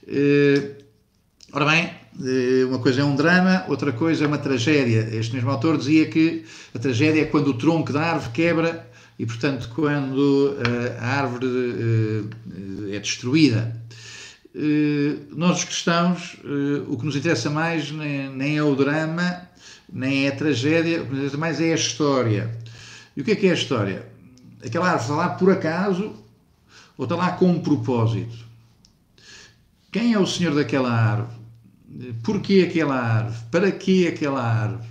Eh, 0.07 0.71
ora 1.53 1.65
bem, 1.65 1.83
eh, 1.85 2.00
uma 2.67 2.79
coisa 2.79 3.01
é 3.01 3.03
um 3.03 3.15
drama, 3.15 3.65
outra 3.67 3.91
coisa 3.91 4.25
é 4.25 4.27
uma 4.27 4.37
tragédia. 4.37 5.09
Este 5.11 5.33
mesmo 5.33 5.49
autor 5.49 5.77
dizia 5.77 6.07
que 6.07 6.45
a 6.73 6.79
tragédia 6.79 7.21
é 7.21 7.25
quando 7.25 7.47
o 7.47 7.53
tronco 7.53 7.93
da 7.93 8.01
árvore 8.01 8.31
quebra 8.33 8.89
e, 9.17 9.25
portanto, 9.25 9.69
quando 9.73 10.57
a 10.99 11.05
árvore 11.05 11.47
é 12.91 12.99
destruída. 12.99 13.75
Nós, 15.31 15.59
os 15.59 15.63
cristãos, 15.63 16.37
o 16.87 16.97
que 16.97 17.05
nos 17.05 17.15
interessa 17.15 17.49
mais 17.49 17.91
nem 17.91 18.57
é 18.57 18.63
o 18.63 18.75
drama, 18.75 19.41
nem 19.91 20.25
é 20.25 20.29
a 20.29 20.35
tragédia, 20.35 21.01
o 21.01 21.05
que 21.05 21.09
nos 21.09 21.19
interessa 21.19 21.37
mais 21.37 21.61
é 21.61 21.71
a 21.71 21.75
história. 21.75 22.59
E 23.15 23.21
o 23.21 23.23
que 23.23 23.31
é 23.31 23.35
que 23.35 23.47
é 23.47 23.51
a 23.51 23.55
história? 23.55 24.05
Aquela 24.63 24.89
árvore 24.89 25.03
está 25.03 25.15
lá 25.15 25.29
por 25.29 25.51
acaso 25.51 26.13
ou 26.97 27.05
está 27.05 27.15
lá 27.15 27.31
com 27.31 27.49
um 27.49 27.59
propósito? 27.59 28.37
Quem 29.91 30.13
é 30.13 30.19
o 30.19 30.25
senhor 30.27 30.53
daquela 30.53 30.91
árvore? 30.91 31.40
Porquê 32.23 32.67
aquela 32.69 32.95
árvore? 32.95 33.37
Para 33.51 33.71
que 33.71 34.07
aquela 34.07 34.41
árvore? 34.41 34.89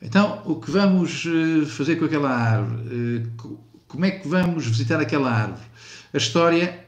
Então, 0.00 0.42
o 0.44 0.56
que 0.56 0.70
vamos 0.70 1.24
eh, 1.26 1.64
fazer 1.66 1.96
com 1.96 2.04
aquela 2.04 2.30
árvore? 2.30 2.82
Eh, 2.92 3.46
como 3.88 4.04
é 4.04 4.10
que 4.10 4.28
vamos 4.28 4.66
visitar 4.66 5.00
aquela 5.00 5.30
árvore? 5.30 5.66
A 6.12 6.18
história 6.18 6.84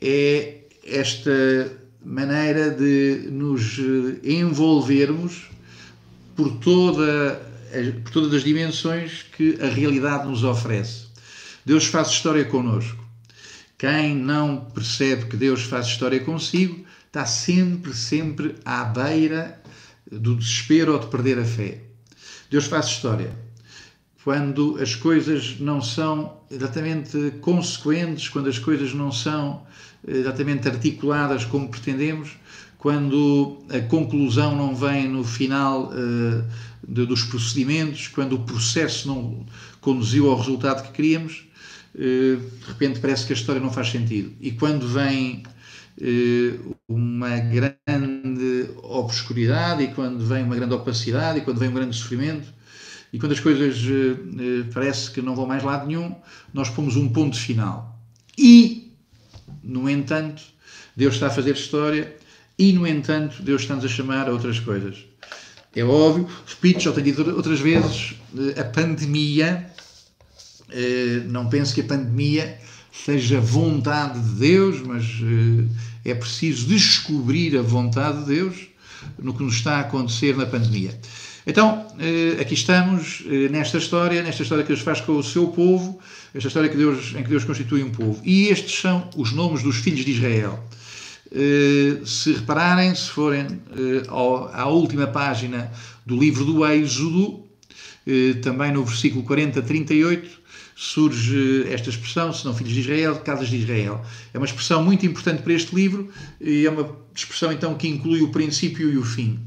é 0.00 0.60
esta 0.84 1.30
maneira 2.04 2.70
de 2.70 3.28
nos 3.30 3.78
eh, 3.78 4.32
envolvermos 4.32 5.50
por, 6.34 6.50
toda, 6.58 7.42
por 8.02 8.12
todas 8.12 8.34
as 8.34 8.44
dimensões 8.44 9.26
que 9.36 9.58
a 9.60 9.66
realidade 9.66 10.26
nos 10.26 10.42
oferece. 10.42 11.08
Deus 11.66 11.84
faz 11.84 12.08
história 12.08 12.44
connosco. 12.44 13.02
Quem 13.76 14.16
não 14.16 14.56
percebe 14.56 15.26
que 15.26 15.36
Deus 15.36 15.64
faz 15.64 15.86
história 15.86 16.20
consigo 16.20 16.82
está 17.12 17.26
sempre, 17.26 17.92
sempre 17.92 18.54
à 18.64 18.84
beira 18.84 19.60
do 20.10 20.34
desespero 20.34 20.94
ou 20.94 20.98
de 20.98 21.08
perder 21.08 21.38
a 21.38 21.44
fé. 21.44 21.82
Deus 22.50 22.64
faz 22.64 22.86
história. 22.86 23.36
Quando 24.24 24.78
as 24.80 24.94
coisas 24.94 25.60
não 25.60 25.82
são 25.82 26.40
exatamente 26.50 27.34
consequentes, 27.42 28.30
quando 28.30 28.48
as 28.48 28.58
coisas 28.58 28.94
não 28.94 29.12
são 29.12 29.62
exatamente 30.08 30.66
articuladas 30.66 31.44
como 31.44 31.68
pretendemos, 31.68 32.30
quando 32.78 33.58
a 33.68 33.80
conclusão 33.80 34.56
não 34.56 34.74
vem 34.74 35.06
no 35.06 35.22
final 35.22 35.90
uh, 35.92 36.44
de, 36.86 37.04
dos 37.04 37.24
procedimentos, 37.24 38.08
quando 38.08 38.36
o 38.36 38.40
processo 38.40 39.06
não 39.06 39.44
conduziu 39.82 40.30
ao 40.30 40.38
resultado 40.38 40.82
que 40.84 40.92
queríamos, 40.92 41.44
uh, 41.94 41.98
de 41.98 42.66
repente 42.66 43.00
parece 43.00 43.26
que 43.26 43.34
a 43.34 43.36
história 43.36 43.60
não 43.60 43.70
faz 43.70 43.90
sentido. 43.90 44.32
E 44.40 44.50
quando 44.52 44.88
vem 44.88 45.42
uma 46.88 47.38
grande 47.38 48.70
obscuridade, 48.82 49.84
e 49.84 49.88
quando 49.88 50.24
vem 50.24 50.42
uma 50.42 50.56
grande 50.56 50.74
opacidade, 50.74 51.38
e 51.38 51.42
quando 51.42 51.58
vem 51.58 51.68
um 51.68 51.74
grande 51.74 51.96
sofrimento, 51.96 52.48
e 53.12 53.18
quando 53.18 53.32
as 53.32 53.40
coisas 53.40 53.78
parece 54.72 55.10
que 55.10 55.20
não 55.20 55.36
vão 55.36 55.46
mais 55.46 55.62
lado 55.62 55.86
nenhum, 55.86 56.14
nós 56.52 56.70
pomos 56.70 56.96
um 56.96 57.08
ponto 57.08 57.36
final. 57.36 58.00
E, 58.38 58.94
no 59.62 59.88
entanto, 59.88 60.42
Deus 60.96 61.14
está 61.14 61.26
a 61.26 61.30
fazer 61.30 61.54
história 61.54 62.16
e, 62.58 62.72
no 62.72 62.86
entanto, 62.86 63.42
Deus 63.42 63.62
está-nos 63.62 63.84
a 63.84 63.88
chamar 63.88 64.28
a 64.28 64.32
outras 64.32 64.58
coisas. 64.58 65.04
É 65.74 65.82
óbvio, 65.82 66.28
repito, 66.46 66.80
já 66.80 66.92
tenho 66.92 67.06
dito 67.06 67.30
outras 67.30 67.60
vezes, 67.60 68.14
eh, 68.36 68.60
a 68.60 68.64
pandemia, 68.64 69.70
eh, 70.70 71.22
não 71.26 71.48
penso 71.48 71.74
que 71.74 71.80
a 71.80 71.84
pandemia 71.84 72.58
seja 72.92 73.40
vontade 73.40 74.20
de 74.20 74.34
Deus, 74.34 74.80
mas 74.82 75.04
eh, 76.04 76.10
é 76.10 76.14
preciso 76.14 76.66
descobrir 76.66 77.56
a 77.56 77.62
vontade 77.62 78.20
de 78.20 78.26
Deus 78.26 78.56
no 79.18 79.34
que 79.34 79.42
nos 79.42 79.54
está 79.54 79.76
a 79.76 79.80
acontecer 79.80 80.36
na 80.36 80.46
pandemia. 80.46 80.96
Então, 81.44 81.88
aqui 82.40 82.54
estamos 82.54 83.24
nesta 83.50 83.76
história, 83.76 84.22
nesta 84.22 84.44
história 84.44 84.62
que 84.62 84.68
Deus 84.68 84.80
faz 84.80 85.00
com 85.00 85.16
o 85.16 85.24
seu 85.24 85.48
povo, 85.48 85.98
esta 86.32 86.46
história 86.46 86.68
que 86.68 86.76
Deus, 86.76 87.12
em 87.16 87.22
que 87.24 87.28
Deus 87.28 87.42
constitui 87.42 87.82
um 87.82 87.90
povo. 87.90 88.20
E 88.24 88.46
estes 88.46 88.80
são 88.80 89.10
os 89.16 89.32
nomes 89.32 89.60
dos 89.60 89.78
filhos 89.78 90.04
de 90.04 90.12
Israel. 90.12 90.62
Eh, 91.34 92.04
se 92.04 92.32
repararem, 92.34 92.94
se 92.94 93.08
forem 93.08 93.46
eh, 93.46 94.02
à 94.52 94.68
última 94.68 95.06
página 95.06 95.72
do 96.04 96.14
livro 96.18 96.44
do 96.44 96.66
Êxodo, 96.66 97.44
eh, 98.06 98.34
também 98.42 98.70
no 98.70 98.84
versículo 98.84 99.24
40 99.24 99.62
38, 99.62 100.41
surge 100.82 101.64
esta 101.70 101.90
expressão, 101.90 102.32
se 102.32 102.44
não 102.44 102.52
filhos 102.52 102.72
de 102.72 102.80
Israel, 102.80 103.14
casas 103.20 103.48
de 103.48 103.56
Israel. 103.56 104.04
É 104.34 104.38
uma 104.38 104.46
expressão 104.46 104.82
muito 104.82 105.06
importante 105.06 105.40
para 105.40 105.52
este 105.52 105.72
livro 105.72 106.10
e 106.40 106.66
é 106.66 106.70
uma 106.70 106.96
expressão 107.14 107.52
então 107.52 107.74
que 107.76 107.86
inclui 107.86 108.20
o 108.20 108.32
princípio 108.32 108.92
e 108.92 108.98
o 108.98 109.04
fim. 109.04 109.38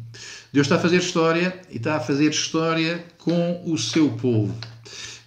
Deus 0.54 0.66
está 0.66 0.78
a 0.78 0.80
fazer 0.80 0.98
história 0.98 1.60
e 1.70 1.76
está 1.76 1.98
a 1.98 2.00
fazer 2.00 2.30
história 2.30 3.06
com 3.18 3.62
o 3.66 3.78
seu 3.78 4.12
povo. 4.12 4.56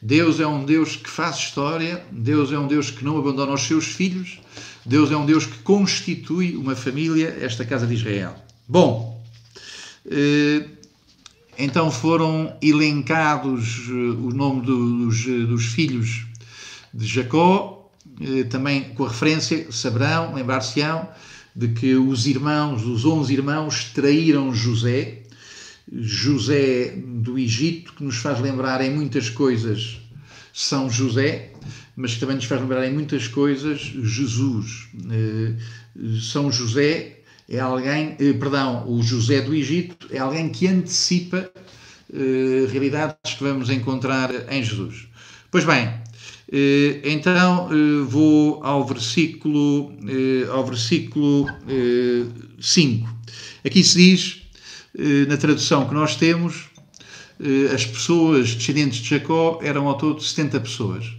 Deus 0.00 0.40
é 0.40 0.46
um 0.46 0.64
Deus 0.64 0.96
que 0.96 1.10
faz 1.10 1.36
história, 1.36 2.02
Deus 2.10 2.52
é 2.52 2.58
um 2.58 2.66
Deus 2.66 2.90
que 2.90 3.04
não 3.04 3.18
abandona 3.18 3.52
os 3.52 3.64
seus 3.64 3.88
filhos, 3.88 4.40
Deus 4.86 5.10
é 5.10 5.16
um 5.16 5.26
Deus 5.26 5.44
que 5.44 5.58
constitui 5.58 6.56
uma 6.56 6.74
família, 6.74 7.36
esta 7.42 7.66
casa 7.66 7.86
de 7.86 7.92
Israel. 7.92 8.34
Bom, 8.66 9.22
eh, 10.10 10.64
então 11.58 11.90
foram 11.90 12.56
elencados 12.62 13.88
eh, 13.88 13.92
o 13.92 14.30
nome 14.30 14.62
dos, 14.62 15.24
dos 15.24 15.66
filhos 15.66 16.24
de 16.94 17.04
Jacó, 17.04 17.90
eh, 18.20 18.44
também 18.44 18.94
com 18.94 19.04
a 19.04 19.08
referência, 19.08 19.70
saberão, 19.72 20.34
lembrar-se-ão, 20.34 21.08
de 21.54 21.68
que 21.68 21.96
os 21.96 22.28
irmãos, 22.28 22.84
os 22.86 23.04
onze 23.04 23.34
irmãos, 23.34 23.90
traíram 23.92 24.54
José, 24.54 25.22
José 25.92 26.94
do 26.96 27.36
Egito, 27.36 27.92
que 27.94 28.04
nos 28.04 28.18
faz 28.18 28.40
lembrar 28.40 28.80
em 28.80 28.94
muitas 28.94 29.28
coisas 29.28 30.00
São 30.52 30.88
José, 30.88 31.52
mas 31.96 32.14
que 32.14 32.20
também 32.20 32.36
nos 32.36 32.44
faz 32.44 32.60
lembrar 32.60 32.86
em 32.86 32.94
muitas 32.94 33.26
coisas 33.26 33.80
Jesus. 33.80 34.88
Eh, 35.10 35.54
São 36.20 36.52
José 36.52 37.17
é 37.48 37.60
alguém, 37.60 38.14
perdão, 38.16 38.84
o 38.86 39.02
José 39.02 39.40
do 39.40 39.54
Egito 39.54 40.06
é 40.10 40.18
alguém 40.18 40.50
que 40.50 40.66
antecipa 40.66 41.50
realidades 42.70 43.34
que 43.34 43.42
vamos 43.42 43.70
encontrar 43.70 44.30
em 44.52 44.62
Jesus. 44.62 45.08
Pois 45.50 45.64
bem, 45.64 45.90
então 47.04 47.68
vou 48.06 48.62
ao 48.62 48.86
versículo, 48.86 49.92
ao 50.52 50.66
versículo 50.66 51.46
5. 52.60 53.18
Aqui 53.64 53.82
se 53.82 53.96
diz, 53.98 54.42
na 55.28 55.36
tradução 55.36 55.88
que 55.88 55.94
nós 55.94 56.16
temos, 56.16 56.66
as 57.74 57.86
pessoas 57.86 58.54
descendentes 58.54 58.98
de 59.00 59.08
Jacó 59.10 59.58
eram 59.62 59.86
ao 59.88 59.96
todo 59.96 60.22
70 60.22 60.60
pessoas. 60.60 61.17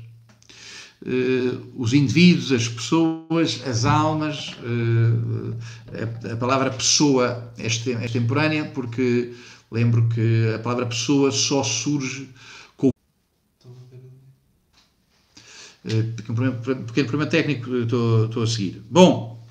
Os 1.76 1.94
indivíduos, 1.94 2.52
as 2.52 2.68
pessoas, 2.68 3.62
as 3.66 3.86
almas, 3.86 4.56
a 6.30 6.36
palavra 6.36 6.72
pessoa 6.72 7.54
é 7.58 7.66
extemporânea, 7.68 8.66
porque 8.66 9.34
lembro 9.72 10.10
que 10.10 10.54
a 10.54 10.60
palavra 10.60 10.86
pessoa 10.88 11.32
só 11.32 11.64
surge 11.64 12.30
com. 12.76 12.90
Um 15.86 16.84
pequeno 16.86 17.08
problema 17.08 17.28
técnico, 17.28 17.74
estou, 17.78 18.26
estou 18.26 18.44
a 18.44 18.48
seguir. 18.48 18.82
Bom, 18.90 19.42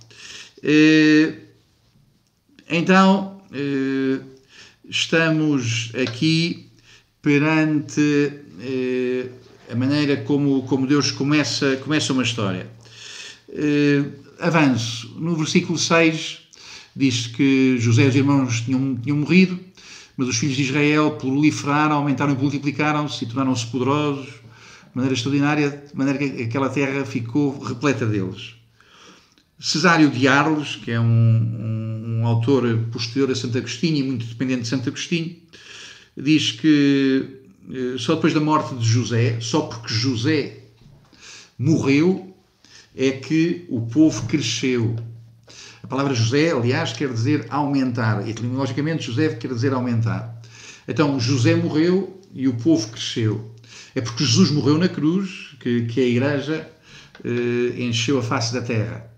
então 2.69 3.41
estamos 4.85 5.93
aqui 5.95 6.71
perante 7.23 8.33
eh, 8.61 9.29
a 9.71 9.75
maneira 9.75 10.17
como, 10.19 10.63
como 10.63 10.87
Deus 10.87 11.11
começa, 11.11 11.77
começa 11.77 12.13
uma 12.13 12.23
história. 12.23 12.67
Eh, 13.51 14.05
avanço. 14.41 15.15
No 15.19 15.37
versículo 15.37 15.79
6 15.79 16.39
diz 16.95 17.27
que 17.29 17.77
José 17.79 18.05
e 18.05 18.09
os 18.09 18.17
irmãos 18.17 18.61
tinham, 18.63 18.97
tinham 18.97 19.17
morrido, 19.17 19.59
mas 20.17 20.29
os 20.29 20.37
filhos 20.37 20.57
de 20.57 20.63
Israel 20.63 21.13
proliferaram, 21.13 21.97
aumentaram 21.97 22.33
e 22.33 22.37
multiplicaram-se 22.37 23.25
e 23.25 23.29
tornaram-se 23.29 23.67
poderosos 23.67 24.27
de 24.27 24.95
maneira 24.95 25.15
extraordinária, 25.15 25.85
de 25.91 25.97
maneira 25.97 26.19
que 26.19 26.43
aquela 26.43 26.69
terra 26.69 27.05
ficou 27.05 27.59
repleta 27.59 28.05
deles. 28.05 28.55
Cesário 29.61 30.09
de 30.11 30.27
Arles, 30.29 30.77
que 30.77 30.91
é 30.91 31.01
um, 31.01 31.05
um, 31.05 32.21
um, 32.21 32.27
autor 32.27 32.79
posterior 32.93 33.31
a 33.31 33.35
Santo 33.35 33.59
Agostinho 33.59 33.97
e 33.97 34.03
muito 34.03 34.27
dependente 34.27 34.63
de 34.63 34.69
Santo 34.69 34.89
Agostinho, 34.89 35.37
diz 36.17 36.53
que 36.53 37.38
só 37.99 38.15
depois 38.15 38.33
da 38.33 38.41
morte 38.41 38.75
de 38.75 38.85
José, 38.85 39.39
só 39.41 39.63
porque 39.63 39.93
José 39.93 40.59
morreu, 41.59 42.35
é 42.95 43.13
que 43.13 43.67
o 43.69 43.83
povo 43.83 44.27
cresceu. 44.27 44.97
A 45.83 45.87
palavra 45.87 46.15
José, 46.15 46.51
aliás, 46.51 46.93
quer 46.93 47.13
dizer 47.13 47.47
aumentar. 47.49 48.27
Etimologicamente, 48.29 49.05
José 49.05 49.35
quer 49.35 49.53
dizer 49.53 49.73
aumentar. 49.73 50.41
Então, 50.87 51.19
José 51.21 51.55
morreu 51.55 52.21
e 52.33 52.49
o 52.49 52.55
povo 52.55 52.89
cresceu. 52.89 53.55
É 53.95 54.01
porque 54.01 54.25
Jesus 54.25 54.51
morreu 54.51 54.79
na 54.79 54.89
cruz 54.89 55.57
que, 55.61 55.87
que 55.87 56.01
a 56.01 56.05
igreja 56.05 56.69
eh, 57.25 57.83
encheu 57.83 58.19
a 58.19 58.23
face 58.23 58.53
da 58.53 58.63
terra. 58.63 59.11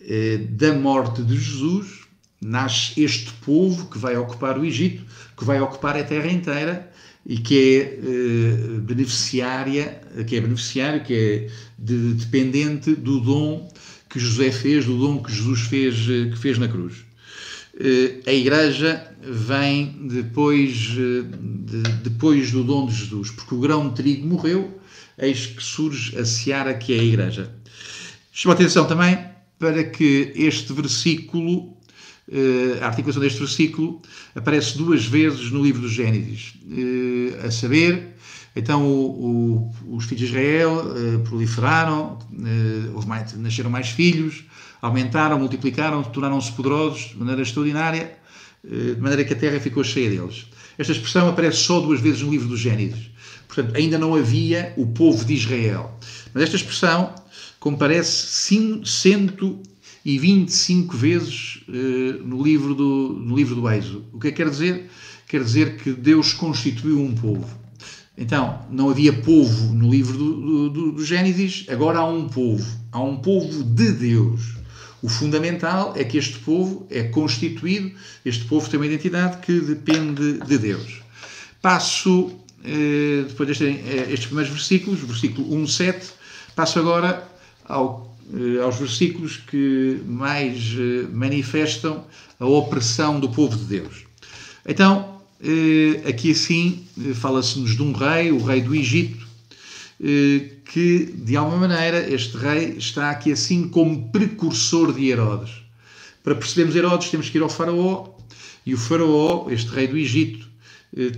Eh, 0.00 0.38
da 0.50 0.74
morte 0.74 1.22
de 1.22 1.38
Jesus 1.38 2.00
nasce 2.40 3.00
este 3.02 3.32
povo 3.44 3.88
que 3.88 3.98
vai 3.98 4.16
ocupar 4.16 4.58
o 4.58 4.64
Egito, 4.64 5.04
que 5.36 5.44
vai 5.44 5.60
ocupar 5.60 5.96
a 5.96 6.02
terra 6.02 6.30
inteira 6.30 6.91
e 7.24 7.36
que 7.38 7.58
é 7.58 7.78
eh, 7.80 8.80
beneficiária, 8.80 10.00
que 10.26 10.36
é 10.36 10.40
beneficiário, 10.40 11.04
que 11.04 11.14
é 11.14 11.48
de, 11.78 12.14
dependente 12.14 12.94
do 12.94 13.20
dom 13.20 13.72
que 14.08 14.18
José 14.18 14.50
fez, 14.50 14.84
do 14.84 14.98
dom 14.98 15.22
que 15.22 15.32
Jesus 15.32 15.60
fez, 15.62 15.94
eh, 16.08 16.30
que 16.30 16.38
fez 16.38 16.58
na 16.58 16.68
cruz. 16.68 17.04
a 18.26 18.32
Igreja 18.32 19.06
vem 19.22 20.06
depois, 20.08 20.70
de, 20.72 21.22
depois 22.02 22.50
do 22.50 22.64
dom 22.64 22.86
de 22.86 22.94
Jesus, 22.94 23.30
porque 23.30 23.54
o 23.54 23.60
grão 23.60 23.88
de 23.88 23.94
trigo 23.94 24.26
morreu, 24.26 24.80
eis 25.18 25.46
que 25.46 25.62
surge 25.62 26.18
a 26.18 26.24
seara 26.24 26.74
que 26.74 26.92
é 26.92 27.00
a 27.00 27.04
Igreja. 27.04 27.54
Chama 28.32 28.54
atenção 28.54 28.86
também 28.86 29.18
para 29.58 29.84
que 29.84 30.32
este 30.34 30.72
versículo, 30.72 31.76
eh, 31.76 31.81
a 32.80 32.86
articulação 32.86 33.20
deste 33.20 33.38
versículo, 33.38 34.00
aparece 34.34 34.78
duas 34.78 35.04
vezes 35.04 35.50
no 35.50 35.62
livro 35.62 35.82
do 35.82 35.88
Gênesis. 35.88 36.54
Eh, 36.70 37.46
a 37.46 37.50
saber, 37.50 38.14
então 38.54 38.86
o, 38.86 39.72
o, 39.86 39.96
os 39.96 40.04
filhos 40.04 40.20
de 40.20 40.24
Israel 40.26 40.94
eh, 40.96 41.18
proliferaram, 41.18 42.18
mais, 43.06 43.36
nasceram 43.36 43.70
mais 43.70 43.88
filhos, 43.88 44.44
aumentaram, 44.80 45.38
multiplicaram, 45.38 46.02
tornaram-se 46.02 46.52
poderosos 46.52 47.10
de 47.10 47.18
maneira 47.18 47.42
extraordinária, 47.42 48.16
de 48.64 49.00
maneira 49.00 49.24
que 49.24 49.32
a 49.32 49.36
terra 49.36 49.58
ficou 49.58 49.82
cheia 49.82 50.08
deles. 50.08 50.46
Esta 50.78 50.92
expressão 50.92 51.28
aparece 51.28 51.58
só 51.58 51.80
duas 51.80 52.00
vezes 52.00 52.22
no 52.22 52.30
livro 52.30 52.48
do 52.48 52.56
Gênesis. 52.56 53.10
Portanto, 53.46 53.76
ainda 53.76 53.98
não 53.98 54.14
havia 54.14 54.72
o 54.76 54.86
povo 54.86 55.24
de 55.24 55.34
Israel. 55.34 55.98
Mas 56.32 56.44
esta 56.44 56.56
expressão 56.56 57.14
comparece 57.60 58.26
125 60.04 60.96
vezes 60.96 61.60
uh, 61.68 62.22
no, 62.24 62.42
livro 62.42 62.74
do, 62.74 63.16
no 63.20 63.36
livro 63.36 63.54
do 63.54 63.68
Êxodo. 63.70 64.04
O 64.12 64.18
que 64.18 64.28
é 64.28 64.30
que 64.30 64.36
quer 64.38 64.50
dizer? 64.50 64.90
Quer 65.28 65.42
dizer 65.42 65.76
que 65.76 65.92
Deus 65.92 66.32
constituiu 66.32 67.00
um 67.00 67.14
povo. 67.14 67.62
Então, 68.16 68.66
não 68.70 68.90
havia 68.90 69.12
povo 69.12 69.72
no 69.72 69.90
livro 69.90 70.18
do, 70.18 70.70
do, 70.70 70.92
do 70.92 71.04
Gênesis, 71.04 71.64
agora 71.68 72.00
há 72.00 72.06
um 72.06 72.28
povo. 72.28 72.64
Há 72.90 73.02
um 73.02 73.16
povo 73.16 73.64
de 73.64 73.92
Deus. 73.92 74.62
O 75.02 75.08
fundamental 75.08 75.94
é 75.96 76.04
que 76.04 76.16
este 76.16 76.38
povo 76.38 76.86
é 76.88 77.02
constituído, 77.02 77.90
este 78.24 78.44
povo 78.44 78.70
tem 78.70 78.78
uma 78.78 78.86
identidade 78.86 79.38
que 79.38 79.60
depende 79.60 80.34
de 80.34 80.58
Deus. 80.58 81.00
Passo, 81.60 82.30
eh, 82.64 83.24
depois 83.26 83.48
destes, 83.48 83.66
eh, 83.66 84.06
estes 84.10 84.26
primeiros 84.26 84.52
versículos, 84.52 85.00
versículo 85.00 85.54
1, 85.56 85.66
7, 85.66 86.06
passo 86.54 86.78
agora 86.78 87.26
ao, 87.64 88.11
eh, 88.11 88.11
aos 88.62 88.76
versículos 88.78 89.36
que 89.36 90.00
mais 90.06 90.74
eh, 90.78 91.06
manifestam 91.12 92.04
a 92.38 92.46
opressão 92.46 93.20
do 93.20 93.28
povo 93.28 93.56
de 93.56 93.64
Deus. 93.64 94.04
Então, 94.66 95.20
eh, 95.42 96.08
aqui 96.08 96.30
assim, 96.30 96.84
fala-se-nos 97.14 97.76
de 97.76 97.82
um 97.82 97.92
rei, 97.92 98.32
o 98.32 98.42
rei 98.42 98.62
do 98.62 98.74
Egito, 98.74 99.30
que, 100.64 101.14
de 101.14 101.36
alguma 101.36 101.68
maneira, 101.68 102.12
este 102.12 102.36
rei 102.36 102.74
está 102.76 103.10
aqui 103.10 103.30
assim 103.30 103.68
como 103.68 104.10
precursor 104.10 104.92
de 104.92 105.08
Herodes. 105.08 105.52
Para 106.24 106.34
percebermos 106.34 106.74
Herodes, 106.74 107.08
temos 107.08 107.28
que 107.28 107.38
ir 107.38 107.40
ao 107.40 107.48
Faraó, 107.48 108.08
e 108.66 108.74
o 108.74 108.76
Faraó, 108.76 109.48
este 109.48 109.70
rei 109.70 109.86
do 109.86 109.96
Egito, 109.96 110.48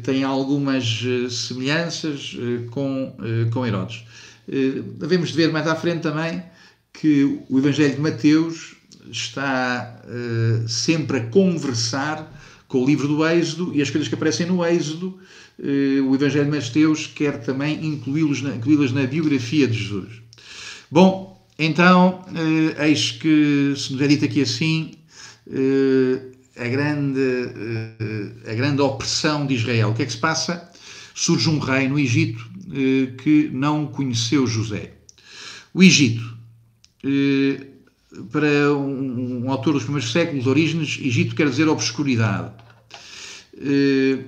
tem 0.03 0.23
algumas 0.23 1.03
semelhanças 1.31 2.37
com, 2.73 3.17
com 3.51 3.65
Herodes. 3.65 4.05
Devemos 4.47 5.31
ver 5.31 5.51
mais 5.51 5.67
à 5.67 5.75
frente 5.75 6.03
também 6.03 6.43
que 6.95 7.25
o 7.51 7.59
Evangelho 7.59 7.97
de 7.97 8.01
Mateus 8.01 8.77
está 9.11 10.01
uh, 10.05 10.69
sempre 10.69 11.19
a 11.19 11.27
conversar 11.27 12.41
com 12.69 12.83
o 12.83 12.87
livro 12.87 13.07
do 13.07 13.27
Êxodo 13.27 13.73
e 13.75 13.83
as 13.83 13.91
coisas 13.91 14.09
que 14.09 14.15
aparecem 14.15 14.47
no 14.47 14.65
Êxodo, 14.65 15.19
uh, 15.59 16.09
o 16.09 16.15
Evangelho 16.15 16.51
de 16.51 16.57
Mateus 16.57 17.07
quer 17.07 17.41
também 17.41 17.85
incluí-las 17.85 18.41
na, 18.41 18.55
incluí 18.55 18.93
na 18.93 19.07
biografia 19.07 19.67
de 19.67 19.77
Jesus. 19.77 20.23
Bom, 20.91 21.45
então, 21.59 22.25
uh, 22.29 22.83
eis 22.83 23.11
que 23.11 23.75
se 23.77 23.93
nos 23.93 24.01
é 24.01 24.07
dito 24.07 24.25
aqui 24.25 24.43
assim, 24.43 24.93
a, 26.57 26.69
grande, 26.69 27.21
a 28.49 28.55
grande 28.55 28.81
opressão 28.81 29.47
de 29.47 29.55
Israel. 29.55 29.91
O 29.91 29.95
que 29.95 30.03
é 30.03 30.07
que 30.07 30.13
se 30.13 30.19
passa? 30.19 30.71
Surge 31.15 31.51
um 31.51 31.59
rei 31.59 31.87
no 31.87 31.99
Egito 31.99 32.49
que 33.23 33.51
não 33.53 33.87
conheceu 33.87 34.47
José. 34.47 34.95
O 35.75 35.83
Egito 35.83 36.34
para 38.31 38.73
um, 38.75 39.45
um, 39.45 39.51
autor 39.51 39.75
dos 39.75 39.83
primeiros 39.83 40.11
séculos, 40.13 40.47
Orígenes, 40.47 40.99
Egito 41.03 41.35
quer 41.35 41.49
dizer 41.49 41.69
obscuridade. 41.69 42.53
Eh, 43.57 44.25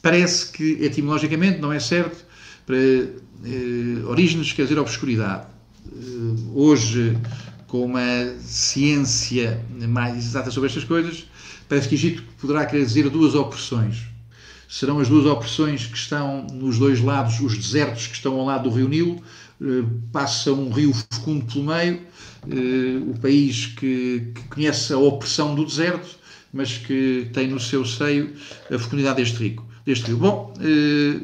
parece 0.00 0.50
que 0.52 0.84
etimologicamente 0.84 1.60
não 1.60 1.72
é 1.72 1.80
certo, 1.80 2.24
para 2.66 2.76
eh, 2.76 4.04
Orígenes 4.06 4.52
quer 4.52 4.64
dizer 4.64 4.78
obscuridade. 4.78 5.46
Hoje, 6.54 7.16
com 7.66 7.84
uma 7.84 8.34
ciência 8.40 9.64
mais 9.88 10.16
exata 10.24 10.50
sobre 10.50 10.68
estas 10.68 10.84
coisas, 10.84 11.26
parece 11.68 11.88
que 11.88 11.94
Egito 11.94 12.22
poderá 12.40 12.66
querer 12.66 12.84
dizer 12.84 13.08
duas 13.08 13.34
opressões. 13.34 14.04
Serão 14.68 15.00
as 15.00 15.08
duas 15.08 15.26
opressões 15.26 15.86
que 15.86 15.96
estão 15.96 16.46
nos 16.52 16.78
dois 16.78 17.00
lados, 17.00 17.40
os 17.40 17.56
desertos 17.56 18.06
que 18.06 18.14
estão 18.14 18.38
ao 18.38 18.46
lado 18.46 18.70
do 18.70 18.74
rio 18.74 18.88
Nilo, 18.88 19.22
passa 20.12 20.52
um 20.52 20.70
rio 20.70 20.92
fecundo 20.92 21.44
pelo 21.46 21.64
meio, 21.64 22.00
eh, 22.48 22.98
o 23.08 23.18
país 23.20 23.66
que, 23.66 24.32
que, 24.34 24.42
conhece 24.48 24.92
a 24.92 24.98
opressão 24.98 25.54
do 25.54 25.64
deserto, 25.64 26.16
mas 26.52 26.78
que 26.78 27.28
tem 27.32 27.48
no 27.48 27.60
seu 27.60 27.84
seio 27.84 28.32
a 28.70 28.78
fecundidade 28.78 29.22
deste, 29.22 29.38
rico, 29.38 29.66
deste 29.84 30.06
rio. 30.06 30.18
Bom, 30.18 30.54
eh, 30.60 31.20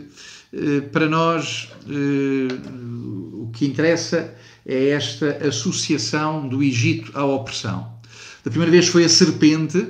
eh, 0.52 0.80
para 0.92 1.08
nós 1.08 1.68
o 1.86 3.50
que 3.52 3.66
interessa 3.66 4.34
é 4.66 4.90
esta 4.90 5.38
associação 5.46 6.48
do 6.48 6.62
Egito 6.62 7.10
à 7.14 7.24
opressão. 7.24 7.98
Da 8.44 8.50
primeira 8.50 8.70
vez 8.70 8.88
foi 8.88 9.04
a 9.04 9.08
serpente, 9.08 9.86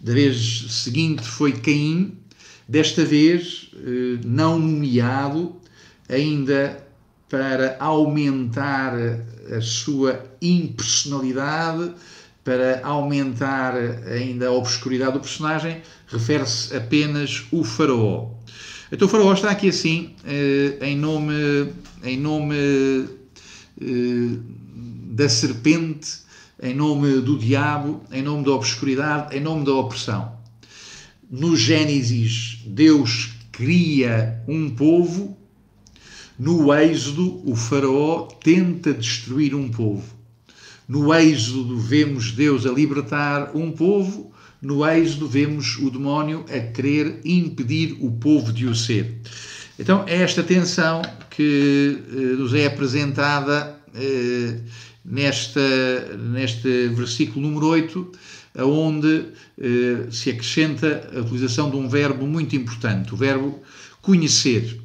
da 0.00 0.12
vez 0.12 0.66
seguinte 0.70 1.22
foi 1.22 1.52
Caim, 1.52 2.18
desta 2.68 3.04
vez 3.04 3.70
eh, 3.74 4.20
não 4.24 4.58
nomeado, 4.58 5.56
ainda 6.08 6.86
para 7.28 7.76
aumentar 7.78 8.94
a 9.54 9.60
sua 9.60 10.24
impersonalidade, 10.40 11.92
para 12.42 12.80
aumentar 12.82 13.74
ainda 14.06 14.48
a 14.48 14.52
obscuridade 14.52 15.12
do 15.12 15.20
personagem, 15.20 15.82
refere-se 16.06 16.74
apenas 16.74 17.44
o 17.52 17.62
faraó. 17.62 18.30
Então 18.90 19.06
o 19.06 19.10
faraó 19.10 19.32
está 19.34 19.50
aqui 19.50 19.68
assim, 19.68 20.14
eh, 20.24 20.78
em 20.80 20.96
nome, 20.96 21.72
em 22.02 22.18
nome 22.18 22.56
eh, 23.80 24.38
da 25.12 25.28
serpente, 25.28 26.20
em 26.62 26.74
nome 26.74 27.20
do 27.20 27.38
diabo, 27.38 28.02
em 28.10 28.22
nome 28.22 28.44
da 28.44 28.52
obscuridade, 28.52 29.36
em 29.36 29.40
nome 29.40 29.64
da 29.64 29.74
opressão. 29.74 30.32
No 31.30 31.54
Gênesis, 31.54 32.62
Deus 32.66 33.30
cria 33.52 34.42
um 34.48 34.70
povo, 34.70 35.37
no 36.38 36.72
Êxodo, 36.72 37.42
o 37.44 37.56
Faraó 37.56 38.28
tenta 38.42 38.94
destruir 38.94 39.54
um 39.54 39.68
povo. 39.68 40.14
No 40.88 41.12
Êxodo, 41.12 41.78
vemos 41.78 42.30
Deus 42.30 42.64
a 42.64 42.70
libertar 42.70 43.56
um 43.56 43.72
povo, 43.72 44.32
no 44.62 44.86
Êxodo, 44.86 45.26
vemos 45.26 45.76
o 45.78 45.90
demónio 45.90 46.44
a 46.48 46.58
querer 46.72 47.20
impedir 47.24 47.96
o 48.00 48.12
povo 48.12 48.52
de 48.52 48.66
o 48.66 48.74
ser. 48.74 49.16
Então, 49.78 50.04
é 50.06 50.22
esta 50.22 50.42
tensão 50.42 51.02
que 51.30 51.98
eh, 52.08 52.14
nos 52.36 52.54
é 52.54 52.66
apresentada 52.66 53.78
eh, 53.94 54.58
nesta, 55.04 56.16
neste 56.16 56.88
versículo 56.88 57.46
número 57.46 57.66
8, 57.66 58.12
onde 58.60 59.26
eh, 59.60 60.06
se 60.10 60.30
acrescenta 60.30 61.08
a 61.14 61.20
utilização 61.20 61.70
de 61.70 61.76
um 61.76 61.88
verbo 61.88 62.26
muito 62.26 62.56
importante, 62.56 63.14
o 63.14 63.16
verbo 63.16 63.60
conhecer. 64.02 64.80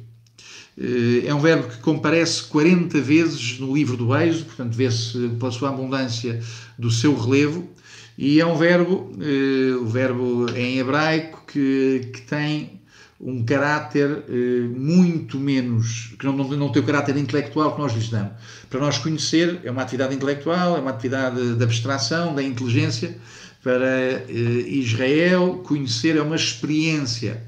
Eh, 0.76 1.26
é 1.26 1.34
um 1.34 1.40
verbo 1.40 1.68
que 1.68 1.78
comparece 1.78 2.44
40 2.44 3.00
vezes 3.00 3.58
no 3.58 3.74
livro 3.74 3.96
do 3.96 4.14
Êxodo, 4.16 4.46
portanto, 4.46 4.74
vê-se 4.74 5.28
pela 5.38 5.52
sua 5.52 5.68
abundância 5.70 6.40
do 6.78 6.90
seu 6.90 7.16
relevo, 7.16 7.68
e 8.18 8.40
é 8.40 8.46
um 8.46 8.56
verbo, 8.56 9.12
eh, 9.20 9.74
o 9.76 9.86
verbo 9.86 10.46
em 10.54 10.78
hebraico, 10.78 11.44
que, 11.46 12.10
que 12.12 12.22
tem 12.22 12.80
um 13.20 13.44
caráter 13.44 14.24
eh, 14.28 14.68
muito 14.76 15.38
menos, 15.38 16.14
que 16.18 16.26
não, 16.26 16.36
não, 16.36 16.48
não 16.48 16.72
tem 16.72 16.82
o 16.82 16.86
caráter 16.86 17.16
intelectual 17.16 17.74
que 17.74 17.80
nós 17.80 17.94
lhes 17.94 18.08
damos. 18.08 18.32
Para 18.68 18.80
nós 18.80 18.98
conhecer 18.98 19.60
é 19.64 19.70
uma 19.70 19.82
atividade 19.82 20.14
intelectual, 20.14 20.76
é 20.76 20.80
uma 20.80 20.90
atividade 20.90 21.54
de 21.54 21.64
abstração, 21.64 22.34
da 22.34 22.42
inteligência. 22.42 23.16
Para 23.62 24.30
Israel, 24.30 25.62
conhecer 25.64 26.18
é 26.18 26.20
uma 26.20 26.36
experiência. 26.36 27.42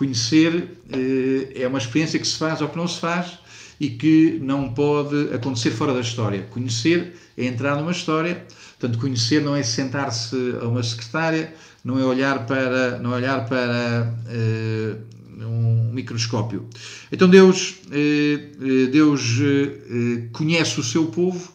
Conhecer 0.00 0.78
eh, 0.90 1.60
é 1.62 1.68
uma 1.68 1.76
experiência 1.76 2.18
que 2.18 2.26
se 2.26 2.38
faz 2.38 2.62
ou 2.62 2.70
que 2.70 2.76
não 2.78 2.88
se 2.88 2.98
faz 2.98 3.38
e 3.78 3.90
que 3.90 4.38
não 4.40 4.72
pode 4.72 5.28
acontecer 5.34 5.72
fora 5.72 5.92
da 5.92 6.00
história. 6.00 6.44
Conhecer 6.44 7.14
é 7.36 7.44
entrar 7.44 7.76
numa 7.76 7.90
história, 7.90 8.46
portanto, 8.78 8.98
conhecer 8.98 9.42
não 9.42 9.54
é 9.54 9.62
sentar-se 9.62 10.34
a 10.58 10.66
uma 10.66 10.82
secretária, 10.82 11.52
não 11.84 11.98
é 11.98 12.02
olhar 12.02 12.46
para, 12.46 12.98
não 12.98 13.12
é 13.12 13.16
olhar 13.16 13.46
para 13.46 14.16
uh, 14.24 15.44
um 15.44 15.92
microscópio. 15.92 16.66
Então 17.12 17.28
Deus, 17.28 17.82
uh, 17.88 18.90
Deus 18.90 19.38
uh, 19.38 20.30
conhece 20.32 20.80
o 20.80 20.82
seu 20.82 21.08
povo, 21.08 21.52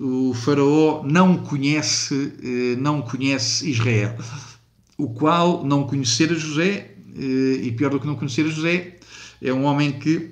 o 0.00 0.34
faraó 0.34 1.04
não 1.04 1.36
conhece, 1.36 2.76
não 2.80 3.02
conhece 3.02 3.70
Israel, 3.70 4.16
o 4.98 5.10
qual 5.10 5.64
não 5.64 5.84
conhecer 5.84 6.32
a 6.32 6.34
José, 6.34 6.95
e 7.18 7.72
pior 7.76 7.90
do 7.90 8.00
que 8.00 8.06
não 8.06 8.14
conhecer 8.14 8.46
José, 8.48 8.98
é 9.40 9.52
um 9.52 9.64
homem 9.64 9.92
que 9.92 10.30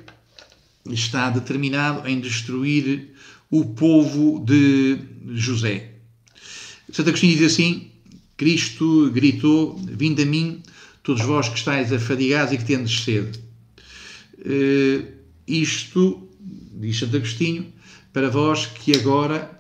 está 0.86 1.30
determinado 1.30 2.06
em 2.08 2.20
destruir 2.20 3.10
o 3.50 3.64
povo 3.64 4.44
de 4.44 4.98
José. 5.34 5.92
Santo 6.92 7.08
Agostinho 7.08 7.36
diz 7.36 7.52
assim: 7.52 7.90
Cristo 8.36 9.10
gritou: 9.10 9.76
Vinde 9.78 10.22
a 10.22 10.26
mim, 10.26 10.62
todos 11.02 11.22
vós 11.22 11.48
que 11.48 11.58
estáis 11.58 11.92
afadigados 11.92 12.52
e 12.52 12.58
que 12.58 12.64
tendes 12.64 13.00
sede. 13.00 13.38
Uh, 14.38 15.06
isto, 15.46 16.28
diz 16.40 16.98
Santo 16.98 17.16
Agostinho, 17.16 17.72
para 18.12 18.28
vós 18.28 18.66
que 18.66 18.96
agora 18.96 19.50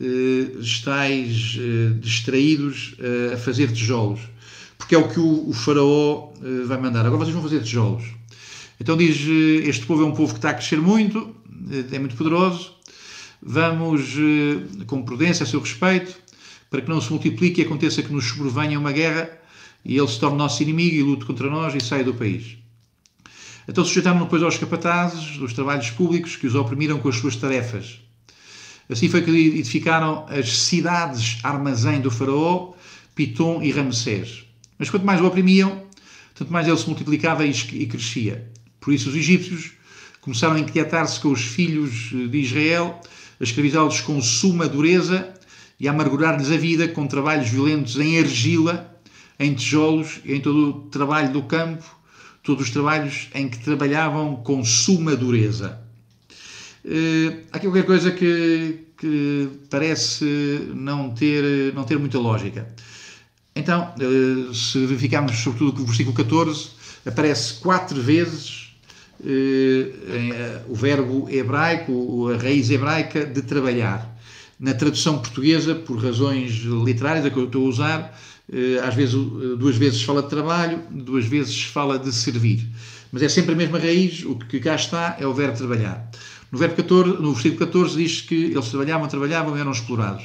uh, 0.00 0.60
estáis 0.60 1.56
uh, 1.56 1.94
distraídos 1.94 2.96
a 3.32 3.36
fazer 3.36 3.72
tijolos, 3.72 4.20
porque 4.78 4.94
é 4.94 4.98
o 4.98 5.08
que 5.08 5.18
o, 5.18 5.48
o 5.48 5.52
Faraó 5.52 6.32
vai 6.66 6.78
mandar. 6.78 7.06
Agora 7.06 7.24
vocês 7.24 7.34
vão 7.34 7.42
fazer 7.42 7.62
tijolos. 7.62 8.04
Então 8.78 8.96
diz: 8.96 9.18
Este 9.66 9.86
povo 9.86 10.02
é 10.02 10.06
um 10.06 10.12
povo 10.12 10.32
que 10.32 10.38
está 10.38 10.50
a 10.50 10.54
crescer 10.54 10.80
muito, 10.80 11.34
é 11.92 11.98
muito 11.98 12.16
poderoso. 12.16 12.74
Vamos, 13.42 14.14
com 14.86 15.02
prudência, 15.02 15.44
a 15.44 15.46
seu 15.46 15.60
respeito, 15.60 16.16
para 16.70 16.80
que 16.80 16.88
não 16.88 17.00
se 17.00 17.10
multiplique 17.10 17.60
e 17.60 17.64
aconteça 17.64 18.02
que 18.02 18.12
nos 18.12 18.24
sobrevenha 18.24 18.78
uma 18.78 18.92
guerra 18.92 19.30
e 19.84 19.96
ele 19.96 20.08
se 20.08 20.18
torne 20.18 20.36
nosso 20.36 20.62
inimigo 20.62 20.96
e 20.96 21.02
lute 21.02 21.24
contra 21.24 21.48
nós 21.48 21.74
e 21.74 21.80
saia 21.80 22.02
do 22.02 22.14
país. 22.14 22.56
Então 23.68 23.84
sujeitaram 23.84 24.20
depois 24.20 24.42
aos 24.42 24.56
capatazes 24.58 25.36
dos 25.38 25.52
trabalhos 25.52 25.90
públicos 25.90 26.36
que 26.36 26.46
os 26.46 26.54
oprimiram 26.54 26.98
com 26.98 27.08
as 27.08 27.16
suas 27.16 27.36
tarefas. 27.36 28.00
Assim 28.88 29.08
foi 29.08 29.22
que 29.22 29.30
edificaram 29.30 30.26
as 30.28 30.58
cidades 30.58 31.38
armazém 31.42 32.00
do 32.00 32.10
faraó, 32.10 32.72
Pitom 33.14 33.62
e 33.62 33.72
Ramsés. 33.72 34.45
Mas 34.78 34.90
quanto 34.90 35.06
mais 35.06 35.20
o 35.20 35.26
oprimiam, 35.26 35.82
tanto 36.34 36.52
mais 36.52 36.68
ele 36.68 36.76
se 36.76 36.86
multiplicava 36.86 37.44
e 37.46 37.86
crescia. 37.86 38.50
Por 38.80 38.92
isso 38.92 39.08
os 39.08 39.16
egípcios 39.16 39.72
começaram 40.20 40.56
a 40.56 40.60
inquietar-se 40.60 41.20
com 41.20 41.30
os 41.30 41.42
filhos 41.42 42.10
de 42.10 42.38
Israel, 42.38 43.00
a 43.40 43.44
escravizá-los 43.44 44.00
com 44.00 44.20
suma 44.20 44.68
dureza 44.68 45.32
e 45.78 45.86
a 45.86 45.92
amargurar-lhes 45.92 46.50
a 46.50 46.56
vida 46.56 46.88
com 46.88 47.06
trabalhos 47.06 47.48
violentos 47.48 47.98
em 47.98 48.18
argila, 48.18 48.92
em 49.38 49.54
tijolos 49.54 50.20
em 50.24 50.40
todo 50.40 50.68
o 50.68 50.72
trabalho 50.90 51.32
do 51.32 51.42
campo, 51.42 51.84
todos 52.42 52.66
os 52.66 52.70
trabalhos 52.70 53.28
em 53.34 53.48
que 53.48 53.58
trabalhavam 53.58 54.36
com 54.36 54.64
suma 54.64 55.16
dureza. 55.16 55.80
Uh, 56.84 57.42
há 57.52 57.56
aqui 57.56 57.66
qualquer 57.66 57.84
coisa 57.84 58.12
que, 58.12 58.86
que, 58.96 59.48
parece 59.68 60.24
não 60.72 61.10
ter, 61.10 61.74
não 61.74 61.84
ter 61.84 61.98
muita 61.98 62.18
lógica. 62.18 62.72
Então, 63.56 63.92
uh, 63.98 64.54
se 64.54 64.78
verificarmos 64.86 65.36
sobretudo 65.36 65.72
que 65.72 65.82
o 65.82 65.86
versículo 65.86 66.14
14 66.14 66.68
aparece 67.06 67.54
quatro 67.54 68.00
vezes 68.00 68.72
uh, 69.20 69.24
em, 69.26 70.32
o 70.68 70.74
verbo 70.74 71.28
hebraico, 71.28 72.28
a 72.28 72.36
raiz 72.36 72.70
hebraica 72.70 73.24
de 73.24 73.42
trabalhar. 73.42 74.14
Na 74.60 74.74
tradução 74.74 75.18
portuguesa, 75.18 75.74
por 75.74 75.98
razões 75.98 76.52
literárias, 76.62 77.26
a 77.26 77.30
que 77.30 77.36
eu 77.36 77.44
estou 77.44 77.66
a 77.66 77.68
usar, 77.68 78.18
eh, 78.52 78.78
às 78.82 78.94
vezes 78.94 79.14
eh, 79.14 79.56
duas 79.56 79.76
vezes 79.76 80.02
fala 80.02 80.22
de 80.22 80.28
trabalho, 80.28 80.80
duas 80.90 81.26
vezes 81.26 81.64
fala 81.64 81.98
de 81.98 82.12
servir. 82.12 82.66
Mas 83.10 83.22
é 83.22 83.28
sempre 83.28 83.52
a 83.52 83.56
mesma 83.56 83.78
raiz, 83.78 84.24
o 84.24 84.36
que 84.36 84.60
cá 84.60 84.74
está 84.74 85.16
é 85.18 85.26
o 85.26 85.34
verbo 85.34 85.56
trabalhar. 85.56 86.10
No, 86.50 86.58
verbo 86.58 86.76
14, 86.76 87.22
no 87.22 87.32
versículo 87.32 87.66
14 87.66 87.96
diz 87.96 88.20
que 88.20 88.34
eles 88.34 88.68
trabalhavam, 88.68 89.08
trabalhavam 89.08 89.56
e 89.56 89.60
eram 89.60 89.72
explorados. 89.72 90.24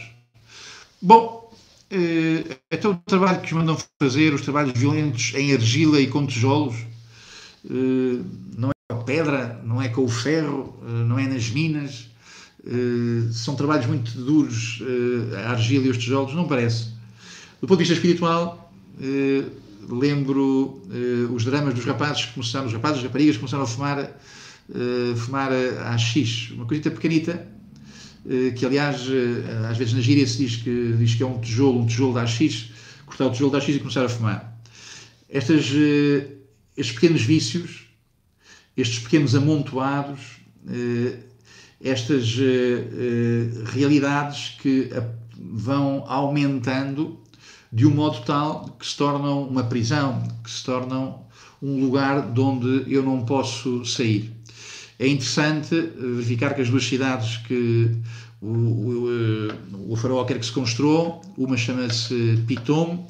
Bom, 1.02 1.41
eh, 1.92 2.58
então 2.72 2.92
o 2.92 2.96
trabalho 2.96 3.42
que 3.42 3.48
os 3.48 3.52
mandam 3.52 3.78
fazer, 4.02 4.34
os 4.34 4.42
trabalhos 4.42 4.74
violentos 4.74 5.34
em 5.36 5.54
argila 5.54 6.00
e 6.00 6.08
com 6.08 6.26
tijolos, 6.26 6.76
não 7.64 8.70
é 8.70 8.94
com 8.94 9.02
a 9.02 9.04
pedra, 9.04 9.62
não 9.64 9.82
é 9.82 9.90
com 9.90 10.04
o 10.04 10.08
ferro, 10.08 10.80
não 11.06 11.20
é 11.20 11.28
nas 11.28 11.50
minas, 11.50 12.10
são 13.32 13.56
trabalhos 13.56 13.86
muito 13.86 14.12
duros, 14.18 14.82
uh, 14.82 15.36
a 15.36 15.52
argila 15.52 15.86
e 15.86 15.90
os 15.90 15.98
tijolos, 15.98 16.34
não 16.34 16.48
parece. 16.48 16.86
Do 17.62 17.68
ponto 17.68 17.78
de 17.78 17.84
vista 17.84 17.94
espiritual, 17.94 18.74
uh, 18.98 19.94
lembro 19.94 20.82
os 21.32 21.44
dramas 21.44 21.74
dos 21.74 21.86
rapazes 21.86 22.26
que 22.26 22.34
começaram, 22.34 22.68
os 22.68 22.74
rapazes 22.74 23.02
e 23.02 23.06
raparigas 23.06 23.38
começaram 23.38 23.64
a 23.64 23.68
fumar, 23.68 24.12
fumar 25.18 25.52
a 25.52 25.98
X, 25.98 26.52
uma 26.52 26.66
coisita 26.66 26.90
pequenita, 26.90 27.46
que 28.56 28.66
aliás, 28.66 29.08
às 29.70 29.78
vezes 29.78 29.94
na 29.94 30.02
gíria 30.02 30.26
se 30.28 30.38
diz 30.38 30.56
que, 30.58 30.94
diz 30.98 31.16
que 31.16 31.24
é 31.24 31.26
um 31.26 31.40
tijolo, 31.40 31.80
um 31.80 31.86
tijolo 31.86 32.14
da 32.14 32.24
AX, 32.24 32.70
cortar 33.06 33.26
o 33.26 33.32
tijolo 33.32 33.52
da 33.52 33.58
AX 33.58 33.70
e 33.70 33.80
começar 33.80 34.06
a 34.06 34.10
fumar. 34.10 34.62
Estas, 35.28 35.66
estes 36.78 36.96
pequenos 36.96 37.22
vícios, 37.22 37.88
estes 38.78 39.00
pequenos 39.00 39.34
amontoados, 39.36 40.20
estas 41.80 42.36
realidades 43.74 44.56
que 44.62 44.90
vão 45.38 46.04
aumentando 46.08 47.20
de 47.74 47.88
um 47.88 47.92
modo 47.92 48.20
tal 48.26 48.76
que 48.78 48.86
se 48.86 48.98
tornam 48.98 49.48
uma 49.48 49.64
prisão, 49.64 50.22
que 50.44 50.52
se 50.52 50.64
tornam 50.64 51.26
um 51.62 51.80
lugar 51.80 52.32
de 52.32 52.40
onde 52.40 52.94
eu 52.94 53.02
não 53.02 53.24
posso 53.26 53.86
sair. 53.86 54.32
É 55.02 55.08
interessante 55.08 55.76
verificar 55.98 56.54
que 56.54 56.62
as 56.62 56.70
duas 56.70 56.86
cidades 56.86 57.38
que 57.48 57.90
o, 58.40 58.48
o, 58.48 59.94
o 59.94 59.96
faraó 59.96 60.24
quer 60.26 60.38
que 60.38 60.46
se 60.46 60.52
construam, 60.52 61.20
uma 61.36 61.58
chama-se 61.58 62.40
Pitom, 62.46 63.08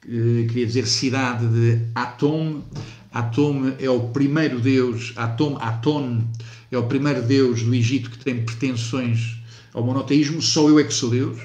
que 0.00 0.46
queria 0.46 0.66
dizer 0.66 0.86
cidade 0.86 1.44
de 1.48 1.80
Atom. 1.96 2.62
Atom 3.10 3.72
é 3.80 3.90
o 3.90 4.10
primeiro 4.10 4.60
deus, 4.60 5.12
Atom, 5.16 5.56
Aton, 5.60 6.22
é 6.70 6.78
o 6.78 6.84
primeiro 6.84 7.20
deus 7.22 7.64
do 7.64 7.74
Egito 7.74 8.08
que 8.08 8.18
tem 8.18 8.44
pretensões 8.44 9.36
ao 9.74 9.82
monoteísmo, 9.82 10.40
só 10.40 10.68
eu 10.68 10.78
é 10.78 10.84
que 10.84 10.94
sou 10.94 11.10
Deus, 11.10 11.40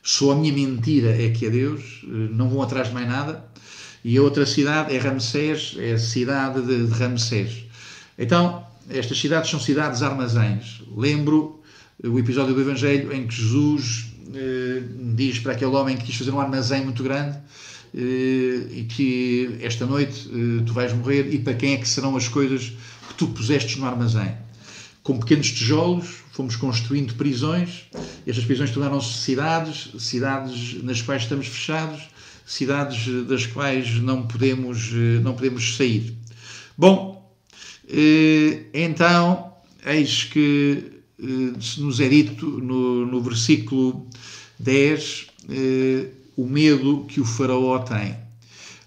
só 0.00 0.30
a 0.30 0.36
minha 0.36 0.52
mentira 0.52 1.10
é 1.20 1.28
que 1.30 1.44
é 1.44 1.50
Deus, 1.50 2.04
não 2.04 2.48
vão 2.48 2.62
atrás 2.62 2.86
de 2.86 2.94
mais 2.94 3.08
nada. 3.08 3.44
E 4.04 4.16
a 4.16 4.22
outra 4.22 4.46
cidade 4.46 4.94
é 4.94 4.98
Ramsés, 4.98 5.74
é 5.76 5.94
a 5.94 5.98
cidade 5.98 6.62
de, 6.62 6.86
de 6.86 6.92
Ramsés. 6.92 7.64
Então, 8.16 8.67
estas 8.90 9.18
cidades 9.18 9.50
são 9.50 9.60
cidades 9.60 10.02
armazéns. 10.02 10.82
Lembro 10.96 11.60
o 12.02 12.18
episódio 12.18 12.54
do 12.54 12.60
Evangelho 12.60 13.12
em 13.12 13.26
que 13.26 13.34
Jesus 13.34 14.06
eh, 14.34 14.82
diz 15.14 15.38
para 15.38 15.52
aquele 15.52 15.72
homem 15.72 15.96
que 15.96 16.04
quis 16.04 16.16
fazer 16.16 16.30
um 16.30 16.40
armazém 16.40 16.84
muito 16.84 17.02
grande 17.02 17.38
eh, 17.94 18.66
e 18.70 18.86
que 18.88 19.58
esta 19.60 19.86
noite 19.86 20.28
eh, 20.28 20.62
tu 20.64 20.72
vais 20.72 20.92
morrer 20.92 21.32
e 21.32 21.38
para 21.38 21.54
quem 21.54 21.74
é 21.74 21.76
que 21.78 21.88
serão 21.88 22.16
as 22.16 22.28
coisas 22.28 22.72
que 23.08 23.14
tu 23.14 23.28
pusestes 23.28 23.76
no 23.76 23.86
armazém? 23.86 24.36
Com 25.02 25.18
pequenos 25.18 25.50
tijolos 25.50 26.22
fomos 26.32 26.54
construindo 26.54 27.14
prisões, 27.14 27.86
estas 28.26 28.44
prisões 28.44 28.70
tornaram-se 28.70 29.18
cidades, 29.18 29.90
cidades 29.98 30.82
nas 30.84 31.02
quais 31.02 31.22
estamos 31.22 31.46
fechados, 31.48 32.02
cidades 32.46 33.26
das 33.26 33.46
quais 33.46 33.94
não 34.00 34.26
podemos, 34.26 34.92
não 35.22 35.34
podemos 35.34 35.76
sair. 35.76 36.16
Bom, 36.76 37.17
então, 38.74 39.52
eis 39.86 40.24
que 40.24 40.84
nos 41.18 42.00
é 42.00 42.08
dito 42.08 42.46
no, 42.46 43.06
no 43.06 43.20
versículo 43.22 44.06
10 44.58 45.26
o 46.36 46.46
medo 46.46 47.06
que 47.08 47.20
o 47.20 47.24
faraó 47.24 47.78
tem. 47.80 48.14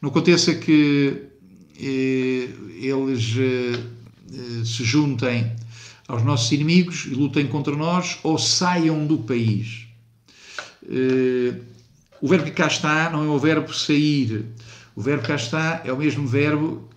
Não 0.01 0.09
aconteça 0.09 0.53
que 0.53 1.23
eles 1.79 3.35
se 4.65 4.83
juntem 4.83 5.51
aos 6.07 6.23
nossos 6.23 6.51
inimigos 6.51 7.05
e 7.05 7.09
lutem 7.09 7.47
contra 7.47 7.75
nós 7.75 8.19
ou 8.23 8.37
saiam 8.37 9.05
do 9.05 9.17
país. 9.17 9.87
O 12.21 12.27
verbo 12.27 12.45
que 12.45 12.51
cá 12.51 12.67
está 12.67 13.09
não 13.09 13.23
é 13.23 13.27
o 13.27 13.39
verbo 13.39 13.73
sair. 13.73 14.45
O 14.95 15.01
verbo 15.01 15.23
cá 15.25 15.35
está 15.35 15.81
é 15.83 15.91
o 15.91 15.97
mesmo 15.97 16.27
verbo 16.27 16.87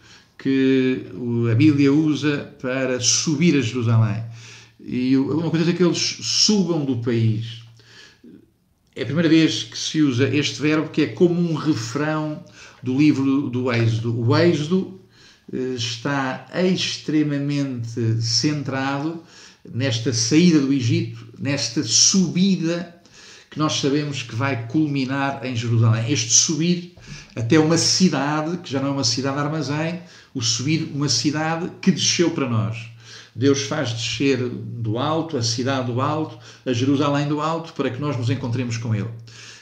que 0.44 1.06
a 1.50 1.54
Bíblia 1.54 1.90
usa 1.90 2.54
para 2.60 3.00
subir 3.00 3.56
a 3.56 3.62
Jerusalém. 3.62 4.22
E 4.78 5.16
uma 5.16 5.48
coisa 5.48 5.70
é 5.70 5.72
que 5.72 5.82
eles 5.82 6.18
subam 6.20 6.84
do 6.84 6.98
país. 6.98 7.62
É 8.94 9.04
a 9.04 9.06
primeira 9.06 9.30
vez 9.30 9.62
que 9.62 9.78
se 9.78 10.02
usa 10.02 10.28
este 10.28 10.60
verbo 10.60 10.90
que 10.90 11.00
é 11.00 11.06
como 11.06 11.40
um 11.40 11.54
refrão 11.54 12.44
do 12.82 12.98
livro 12.98 13.48
do 13.48 13.72
Êxodo. 13.72 14.20
O 14.20 14.36
Êxodo 14.36 15.00
está 15.50 16.46
extremamente 16.62 18.20
centrado 18.20 19.22
nesta 19.66 20.12
saída 20.12 20.60
do 20.60 20.74
Egito, 20.74 21.26
nesta 21.38 21.82
subida 21.82 22.93
que 23.54 23.58
nós 23.60 23.74
sabemos 23.74 24.20
que 24.20 24.34
vai 24.34 24.66
culminar 24.66 25.46
em 25.46 25.54
Jerusalém. 25.54 26.10
Este 26.10 26.32
subir 26.32 26.92
até 27.36 27.56
uma 27.56 27.78
cidade, 27.78 28.58
que 28.58 28.68
já 28.68 28.80
não 28.80 28.88
é 28.88 28.90
uma 28.90 29.04
cidade 29.04 29.38
armazém, 29.38 30.00
o 30.34 30.42
subir 30.42 30.90
uma 30.92 31.08
cidade 31.08 31.70
que 31.80 31.92
desceu 31.92 32.32
para 32.32 32.48
nós. 32.48 32.76
Deus 33.32 33.62
faz 33.62 33.92
descer 33.92 34.38
do 34.38 34.98
alto, 34.98 35.36
a 35.36 35.42
cidade 35.42 35.86
do 35.86 36.00
alto, 36.00 36.36
a 36.66 36.72
Jerusalém 36.72 37.28
do 37.28 37.40
alto, 37.40 37.72
para 37.74 37.90
que 37.90 38.00
nós 38.00 38.16
nos 38.16 38.28
encontremos 38.28 38.76
com 38.76 38.92
Ele. 38.92 39.08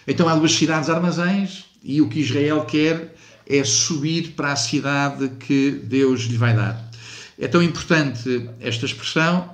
Então 0.09 0.27
há 0.27 0.35
duas 0.37 0.53
cidades 0.53 0.89
armazéns 0.89 1.67
e 1.83 2.01
o 2.01 2.09
que 2.09 2.21
Israel 2.21 2.65
quer 2.65 3.15
é 3.47 3.63
subir 3.63 4.31
para 4.31 4.53
a 4.53 4.57
cidade 4.57 5.33
que 5.39 5.71
Deus 5.85 6.23
lhe 6.23 6.39
vai 6.39 6.57
dar. 6.57 6.83
É 7.39 7.47
tão 7.47 7.63
importante 7.63 8.49
esta 8.59 8.87
expressão 8.87 9.51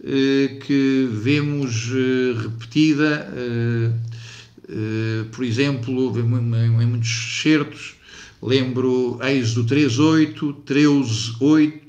que 0.00 1.08
vemos 1.10 1.90
eh, 1.90 2.34
repetida, 2.40 3.28
eh, 3.36 5.24
por 5.32 5.44
exemplo, 5.44 6.16
em 6.18 6.86
muitos 6.86 7.40
certos, 7.42 7.96
lembro 8.40 9.18
Êxodo 9.22 9.74
3.8, 9.74 10.54
13.8, 10.64 11.82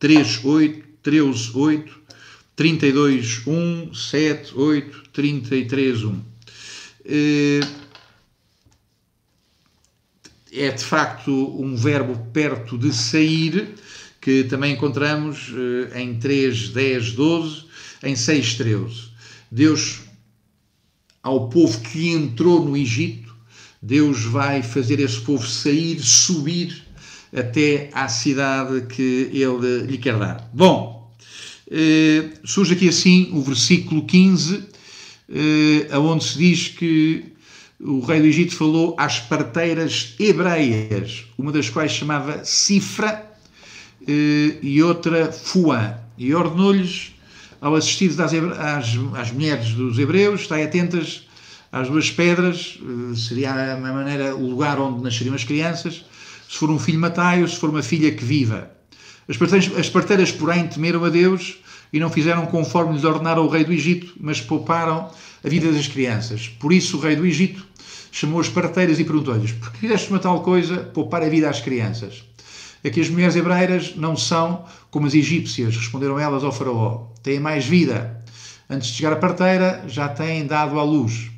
3.8, 0.00 0.82
13, 1.02 1.50
8, 1.54 2.00
32, 2.56 3.46
1, 3.46 3.94
7, 3.94 4.52
8, 4.54 5.02
33, 5.12 6.04
1. 6.04 6.22
É 10.56 10.70
de 10.70 10.84
facto 10.84 11.32
um 11.60 11.74
verbo 11.74 12.16
perto 12.32 12.78
de 12.78 12.92
sair, 12.92 13.74
que 14.24 14.42
também 14.44 14.72
encontramos 14.72 15.52
eh, 15.92 16.00
em 16.00 16.14
3, 16.14 16.70
10, 16.70 17.12
12, 17.12 17.64
em 18.02 18.16
6, 18.16 18.54
13. 18.54 18.94
Deus, 19.52 20.00
ao 21.22 21.50
povo 21.50 21.78
que 21.82 22.08
entrou 22.08 22.64
no 22.64 22.74
Egito, 22.74 23.36
Deus 23.82 24.24
vai 24.24 24.62
fazer 24.62 24.98
esse 24.98 25.20
povo 25.20 25.46
sair, 25.46 26.00
subir 26.00 26.84
até 27.36 27.90
à 27.92 28.08
cidade 28.08 28.86
que 28.86 29.28
ele 29.30 29.82
lhe 29.86 29.98
quer 29.98 30.18
dar. 30.18 30.48
Bom, 30.54 31.14
eh, 31.70 32.30
surge 32.46 32.72
aqui 32.72 32.88
assim 32.88 33.28
o 33.30 33.42
versículo 33.42 34.06
15, 34.06 34.64
eh, 35.28 35.98
onde 35.98 36.24
se 36.24 36.38
diz 36.38 36.68
que 36.68 37.24
o 37.78 38.00
rei 38.00 38.20
do 38.20 38.26
Egito 38.26 38.56
falou 38.56 38.96
às 38.98 39.20
parteiras 39.20 40.14
hebreias, 40.18 41.26
uma 41.36 41.52
das 41.52 41.68
quais 41.68 41.92
chamava 41.92 42.42
Cifra 42.42 43.33
e 44.06 44.82
outra 44.82 45.32
Fuã, 45.32 45.96
e 46.16 46.34
ordenou-lhes, 46.34 47.14
ao 47.60 47.74
assistir 47.74 48.10
às, 48.20 48.32
às, 48.34 48.98
às 49.14 49.32
mulheres 49.32 49.70
dos 49.70 49.98
hebreus, 49.98 50.42
estai 50.42 50.62
atentas 50.64 51.26
às 51.72 51.88
duas 51.88 52.10
pedras, 52.10 52.78
eh, 52.80 53.16
seria 53.16 53.72
a 53.72 53.76
maneira, 53.76 54.36
o 54.36 54.48
lugar 54.48 54.78
onde 54.78 55.02
nasceriam 55.02 55.34
as 55.34 55.42
crianças, 55.42 56.04
se 56.48 56.56
for 56.56 56.70
um 56.70 56.78
filho, 56.78 57.00
matai-o, 57.00 57.48
se 57.48 57.56
for 57.56 57.68
uma 57.70 57.82
filha, 57.82 58.12
que 58.12 58.24
viva. 58.24 58.70
As 59.28 59.36
parteiras, 59.36 59.76
as 59.76 59.88
parteiras, 59.88 60.30
porém, 60.30 60.68
temeram 60.68 61.04
a 61.04 61.08
Deus 61.08 61.56
e 61.92 61.98
não 61.98 62.10
fizeram 62.10 62.46
conforme 62.46 62.94
lhes 62.94 63.04
ordenara 63.04 63.40
o 63.40 63.48
rei 63.48 63.64
do 63.64 63.72
Egito, 63.72 64.12
mas 64.20 64.40
pouparam 64.40 65.10
a 65.42 65.48
vida 65.48 65.72
das 65.72 65.88
crianças. 65.88 66.48
Por 66.60 66.72
isso 66.72 66.96
o 66.96 67.00
rei 67.00 67.16
do 67.16 67.26
Egito 67.26 67.66
chamou 68.12 68.40
as 68.40 68.48
parteiras 68.48 69.00
e 69.00 69.04
perguntou-lhes: 69.04 69.50
Por 69.52 69.72
que 69.72 69.78
fizeste 69.78 70.10
uma 70.10 70.20
tal 70.20 70.42
coisa, 70.42 70.76
poupar 70.76 71.22
a 71.22 71.28
vida 71.28 71.48
às 71.48 71.60
crianças? 71.60 72.22
É 72.84 72.90
que 72.90 73.00
as 73.00 73.08
mulheres 73.08 73.34
hebreiras 73.34 73.96
não 73.96 74.14
são 74.14 74.66
como 74.90 75.06
as 75.06 75.14
egípcias, 75.14 75.74
responderam 75.74 76.18
elas 76.18 76.44
ao 76.44 76.52
faraó. 76.52 77.06
Têm 77.22 77.40
mais 77.40 77.64
vida. 77.64 78.22
Antes 78.68 78.88
de 78.88 78.96
chegar 78.98 79.14
a 79.14 79.16
parteira, 79.16 79.82
já 79.88 80.08
têm 80.08 80.46
dado 80.46 80.78
à 80.78 80.84
luz. 80.84 81.30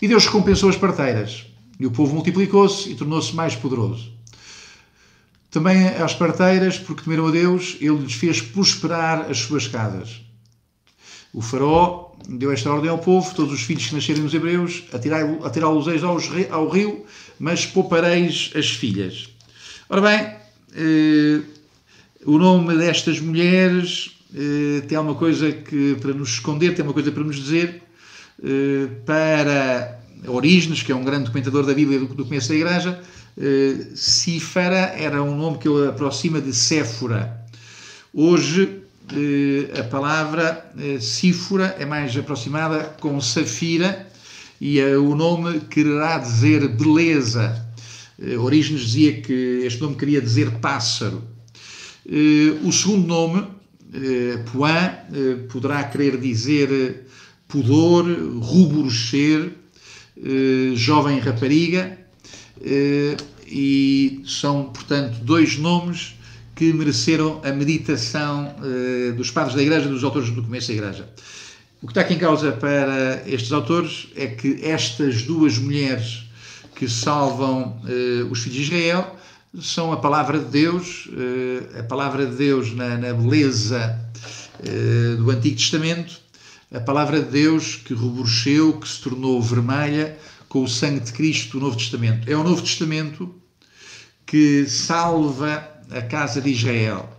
E 0.00 0.06
Deus 0.06 0.24
recompensou 0.24 0.70
as 0.70 0.76
parteiras. 0.76 1.46
E 1.80 1.86
o 1.86 1.90
povo 1.90 2.14
multiplicou-se 2.14 2.90
e 2.90 2.94
tornou-se 2.94 3.34
mais 3.34 3.56
poderoso. 3.56 4.12
Também 5.50 5.88
às 5.88 6.14
parteiras, 6.14 6.78
porque 6.78 7.02
temeram 7.02 7.26
a 7.26 7.30
Deus, 7.30 7.76
ele 7.80 7.96
lhes 7.96 8.14
fez 8.14 8.40
prosperar 8.40 9.30
as 9.30 9.38
suas 9.38 9.66
casas. 9.66 10.20
O 11.32 11.40
faraó 11.40 12.12
deu 12.28 12.52
esta 12.52 12.70
ordem 12.70 12.90
ao 12.90 12.98
povo, 12.98 13.34
todos 13.34 13.52
os 13.52 13.62
filhos 13.62 13.86
que 13.86 13.94
nascerem 13.94 14.22
nos 14.22 14.34
hebreus, 14.34 14.84
atirá-los 14.92 15.86
ao 16.50 16.68
rio, 16.68 17.04
mas 17.38 17.66
poupareis 17.66 18.52
as 18.54 18.70
filhas. 18.70 19.28
Ora 19.88 20.00
bem, 20.02 20.37
o 22.24 22.38
nome 22.38 22.76
destas 22.76 23.20
mulheres 23.20 24.18
eh, 24.34 24.82
tem 24.86 24.96
alguma 24.96 25.16
coisa 25.16 25.50
que, 25.52 25.96
para 26.00 26.12
nos 26.12 26.30
esconder, 26.30 26.74
tem 26.74 26.84
uma 26.84 26.92
coisa 26.92 27.10
para 27.10 27.22
nos 27.22 27.36
dizer, 27.36 27.82
eh, 28.42 28.88
para 29.06 30.00
Orígenes, 30.26 30.82
que 30.82 30.92
é 30.92 30.94
um 30.94 31.04
grande 31.04 31.24
documentador 31.24 31.64
da 31.64 31.74
Bíblia 31.74 32.00
do, 32.00 32.06
do 32.06 32.24
começo 32.24 32.48
da 32.48 32.54
Igreja, 32.54 33.00
Cífara 33.94 34.92
era 34.98 35.22
um 35.22 35.36
nome 35.36 35.58
que 35.58 35.68
ele 35.68 35.86
aproxima 35.86 36.40
de 36.40 36.52
Séfora. 36.52 37.40
Hoje, 38.12 38.82
a 39.78 39.84
palavra 39.84 40.72
Cífora 41.00 41.76
é 41.78 41.86
mais 41.86 42.16
aproximada 42.16 42.96
com 42.98 43.20
Safira 43.20 44.08
e 44.60 44.80
uh, 44.80 45.02
o 45.02 45.14
nome 45.14 45.60
quererá 45.60 46.18
dizer 46.18 46.66
beleza. 46.68 47.67
Uh, 48.18 48.40
Orígenes 48.40 48.82
dizia 48.82 49.20
que 49.20 49.62
este 49.64 49.80
nome 49.80 49.96
queria 49.96 50.20
dizer 50.20 50.50
pássaro. 50.60 51.22
o 52.64 52.72
segundo 52.72 53.06
nome, 53.06 53.40
uh, 53.40 54.50
Poã, 54.50 54.92
poderá 55.50 55.84
querer 55.84 56.18
dizer 56.18 57.04
pudor, 57.46 58.04
ruborecer, 58.40 59.52
jovem 60.74 61.18
rapariga 61.20 61.98
eh, 62.64 63.16
e 63.46 64.22
são, 64.26 64.64
portanto, 64.64 65.18
dois 65.22 65.56
nomes 65.56 66.14
que 66.54 66.72
mereceram 66.72 67.40
a 67.44 67.52
meditação 67.52 68.54
eh, 68.62 69.12
dos 69.12 69.30
padres 69.30 69.54
da 69.54 69.62
Igreja, 69.62 69.88
dos 69.88 70.02
autores 70.02 70.30
do 70.30 70.42
começo 70.42 70.68
da 70.68 70.74
Igreja. 70.74 71.08
O 71.80 71.86
que 71.86 71.92
está 71.92 72.00
aqui 72.00 72.14
em 72.14 72.18
causa 72.18 72.52
para 72.52 73.22
estes 73.26 73.52
autores 73.52 74.08
é 74.16 74.26
que 74.26 74.58
estas 74.62 75.22
duas 75.22 75.56
mulheres 75.56 76.27
que 76.78 76.88
salvam 76.88 77.82
eh, 77.88 78.22
os 78.30 78.38
filhos 78.38 78.56
de 78.56 78.62
Israel 78.62 79.16
são 79.60 79.92
a 79.92 79.96
palavra 79.96 80.38
de 80.38 80.44
Deus, 80.44 81.08
eh, 81.12 81.80
a 81.80 81.82
palavra 81.82 82.24
de 82.24 82.36
Deus 82.36 82.72
na, 82.72 82.96
na 82.96 83.12
beleza 83.12 83.98
eh, 84.64 85.16
do 85.16 85.28
Antigo 85.28 85.56
Testamento, 85.56 86.20
a 86.72 86.78
palavra 86.78 87.20
de 87.20 87.30
Deus 87.30 87.74
que 87.74 87.94
reborcheu, 87.94 88.74
que 88.74 88.88
se 88.88 89.00
tornou 89.00 89.42
vermelha 89.42 90.16
com 90.48 90.62
o 90.62 90.68
sangue 90.68 91.00
de 91.00 91.12
Cristo 91.12 91.58
do 91.58 91.64
Novo 91.64 91.76
Testamento. 91.76 92.30
É 92.30 92.36
o 92.36 92.44
Novo 92.44 92.62
Testamento 92.62 93.34
que 94.24 94.64
salva 94.66 95.68
a 95.90 96.02
casa 96.02 96.40
de 96.40 96.50
Israel. 96.50 97.12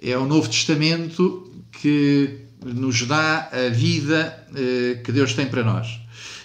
É 0.00 0.16
o 0.16 0.24
Novo 0.24 0.48
Testamento 0.48 1.50
que 1.72 2.42
nos 2.64 3.02
dá 3.02 3.50
a 3.50 3.70
vida 3.70 4.46
eh, 4.54 5.00
que 5.02 5.10
Deus 5.10 5.34
tem 5.34 5.46
para 5.46 5.64
nós. 5.64 6.03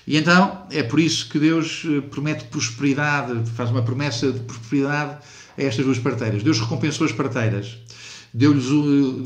E 0.10 0.17
então 0.17 0.65
é 0.72 0.82
por 0.82 1.00
isso 1.00 1.30
que 1.30 1.38
Deus 1.38 1.84
eh, 1.86 2.02
promete 2.02 2.45
prosperidade, 2.45 3.48
faz 3.52 3.69
uma 3.69 3.84
promessa 3.84 4.32
de 4.32 4.39
prosperidade 4.39 5.19
a 5.56 5.62
estas 5.62 5.86
duas 5.86 6.00
parteiras. 6.00 6.41
Deus 6.41 6.60
recompensou 6.60 7.06
as 7.06 7.12
parteiras, 7.12 7.78
deu-lhes, 8.34 8.65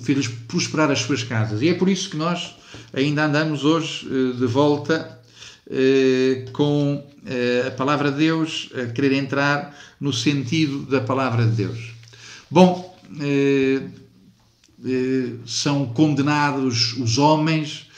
fez-lhes 0.04 0.28
prosperar 0.28 0.91
as 0.91 1.00
suas 1.00 1.24
casas. 1.24 1.62
E 1.62 1.69
é 1.69 1.74
por 1.74 1.88
isso 1.88 2.10
que 2.10 2.17
nós 2.17 2.58
ainda 2.93 3.24
andamos 3.24 3.63
hoje 3.63 4.06
eh, 4.12 4.38
de 4.38 4.46
volta 4.46 5.19
com 6.52 7.02
a 7.67 7.72
palavra 7.72 8.12
de 8.12 8.17
Deus, 8.17 8.69
a 8.76 8.91
querer 8.91 9.13
entrar 9.13 9.74
no 9.98 10.12
sentido 10.12 10.86
da 10.86 11.00
palavra 11.00 11.46
de 11.46 11.56
Deus. 11.56 11.93
Bom, 12.52 12.93
eh, 14.86 15.38
são 15.46 15.86
condenados 15.86 16.93
os 16.98 17.17
homens, 17.17 17.88
eh, 17.88 17.92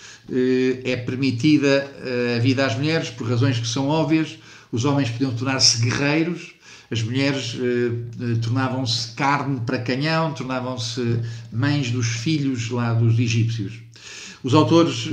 é 0.83 0.95
permitida 0.97 1.91
eh, 2.03 2.35
a 2.37 2.39
vida 2.39 2.65
às 2.65 2.75
mulheres 2.75 3.09
por 3.09 3.27
razões 3.27 3.59
que 3.59 3.67
são 3.67 3.87
óbvias. 3.87 4.37
Os 4.71 4.85
homens 4.85 5.09
podiam 5.09 5.33
tornar-se 5.33 5.81
guerreiros, 5.81 6.53
as 6.91 7.01
mulheres 7.01 7.55
tornavam-se 8.43 9.13
carne 9.13 9.61
para 9.65 9.79
canhão, 9.79 10.33
tornavam-se 10.33 11.19
mães 11.51 11.89
dos 11.89 12.07
filhos 12.07 12.69
lá 12.69 12.93
dos 12.93 13.17
egípcios. 13.17 13.73
Os 14.43 14.53
autores 14.53 15.07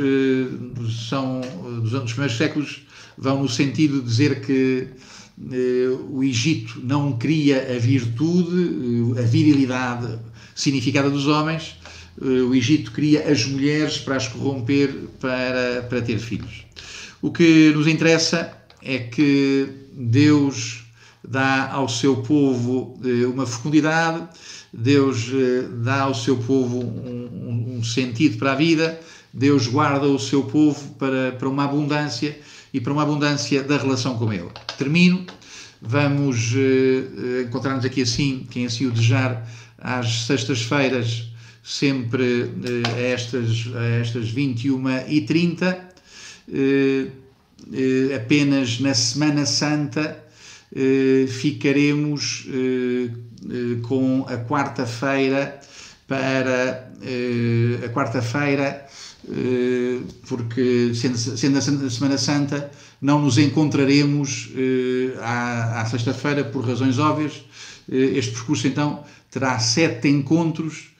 são 1.08 1.40
dos 1.80 2.12
primeiros 2.12 2.36
séculos 2.36 2.82
vão 3.16 3.42
no 3.42 3.48
sentido 3.48 4.00
de 4.00 4.06
dizer 4.06 4.40
que 4.40 4.88
o 6.10 6.22
Egito 6.22 6.80
não 6.82 7.12
cria 7.12 7.74
a 7.74 7.78
virtude, 7.78 9.18
a 9.18 9.22
virilidade 9.22 10.18
significada 10.54 11.10
dos 11.10 11.26
homens, 11.26 11.76
eh, 11.82 12.01
o 12.20 12.54
Egito 12.54 12.92
cria 12.92 13.30
as 13.30 13.44
mulheres 13.46 13.98
para 13.98 14.16
as 14.16 14.28
corromper 14.28 14.92
para, 15.18 15.86
para 15.88 16.02
ter 16.02 16.18
filhos. 16.18 16.66
O 17.22 17.30
que 17.30 17.72
nos 17.74 17.86
interessa 17.86 18.52
é 18.82 18.98
que 18.98 19.68
Deus 19.92 20.82
dá 21.26 21.70
ao 21.70 21.88
seu 21.88 22.16
povo 22.16 22.98
eh, 23.04 23.26
uma 23.26 23.46
fecundidade, 23.46 24.26
Deus 24.72 25.30
eh, 25.32 25.68
dá 25.84 26.02
ao 26.02 26.14
seu 26.14 26.36
povo 26.36 26.80
um, 26.80 27.76
um, 27.78 27.84
sentido 27.84 28.38
para 28.38 28.52
a 28.52 28.56
vida, 28.56 28.98
Deus 29.32 29.68
guarda 29.68 30.06
o 30.06 30.18
seu 30.18 30.42
povo 30.42 30.94
para, 30.94 31.32
para 31.38 31.48
uma 31.48 31.64
abundância 31.64 32.36
e 32.74 32.80
para 32.80 32.92
uma 32.92 33.02
abundância 33.02 33.62
da 33.62 33.76
relação 33.76 34.18
com 34.18 34.32
Ele. 34.32 34.50
Termino, 34.76 35.24
vamos 35.80 36.54
encontrar-nos 37.46 37.84
aqui 37.84 38.02
assim, 38.02 38.46
quem 38.50 38.66
assim 38.66 38.86
o 38.86 38.90
desejar, 38.90 39.48
às 39.78 40.26
sextas-feiras, 40.26 41.31
sempre 41.62 42.24
eh, 42.24 42.82
a 42.86 43.00
estas, 43.00 43.70
a 43.74 43.84
estas 44.00 44.34
21h30. 44.34 45.78
Eh, 46.52 47.06
eh, 47.72 48.14
apenas 48.16 48.80
na 48.80 48.92
Semana 48.92 49.46
Santa 49.46 50.18
ficaremos 51.28 52.46
com 53.82 54.24
a 54.26 54.38
quarta-feira 54.38 55.60
para 56.08 56.90
a 57.84 57.88
quarta-feira, 57.90 58.86
porque 60.26 60.92
sendo, 60.94 61.18
sendo 61.18 61.58
a 61.58 61.90
Semana 61.90 62.16
Santa, 62.16 62.70
não 63.02 63.20
nos 63.20 63.36
encontraremos 63.36 64.48
à, 65.20 65.84
sexta-feira 65.90 66.42
por 66.42 66.66
razões 66.66 66.98
óbvias. 66.98 67.44
Este 67.86 68.32
percurso 68.32 68.66
então 68.66 69.04
terá 69.30 69.58
sete 69.58 70.08
encontros, 70.08 70.91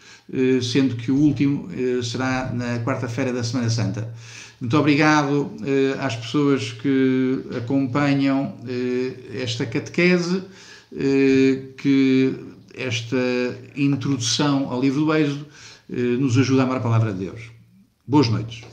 sendo 0.63 0.97
que 0.97 1.11
o 1.11 1.17
último 1.17 1.69
eh, 1.73 2.03
será 2.03 2.51
na 2.53 2.79
quarta-feira 2.81 3.33
da 3.33 3.43
Semana 3.43 3.69
Santa. 3.71 4.13
Muito 4.61 4.77
obrigado 4.79 5.51
eh, 5.65 5.97
às 5.99 6.17
pessoas 6.17 6.73
que 6.73 7.45
acompanham 7.57 8.55
esta 9.35 9.67
catequese, 9.67 10.43
que 11.79 12.35
esta 12.75 13.17
introdução 13.75 14.71
ao 14.71 14.81
livro 14.81 15.07
do 15.07 15.15
Êxodo 15.15 15.47
nos 15.89 16.37
ajuda 16.37 16.63
a 16.63 16.65
amar 16.67 16.77
a 16.77 16.81
palavra 16.81 17.13
de 17.13 17.25
Deus. 17.25 17.41
Boas 18.07 18.29
noites. 18.29 18.72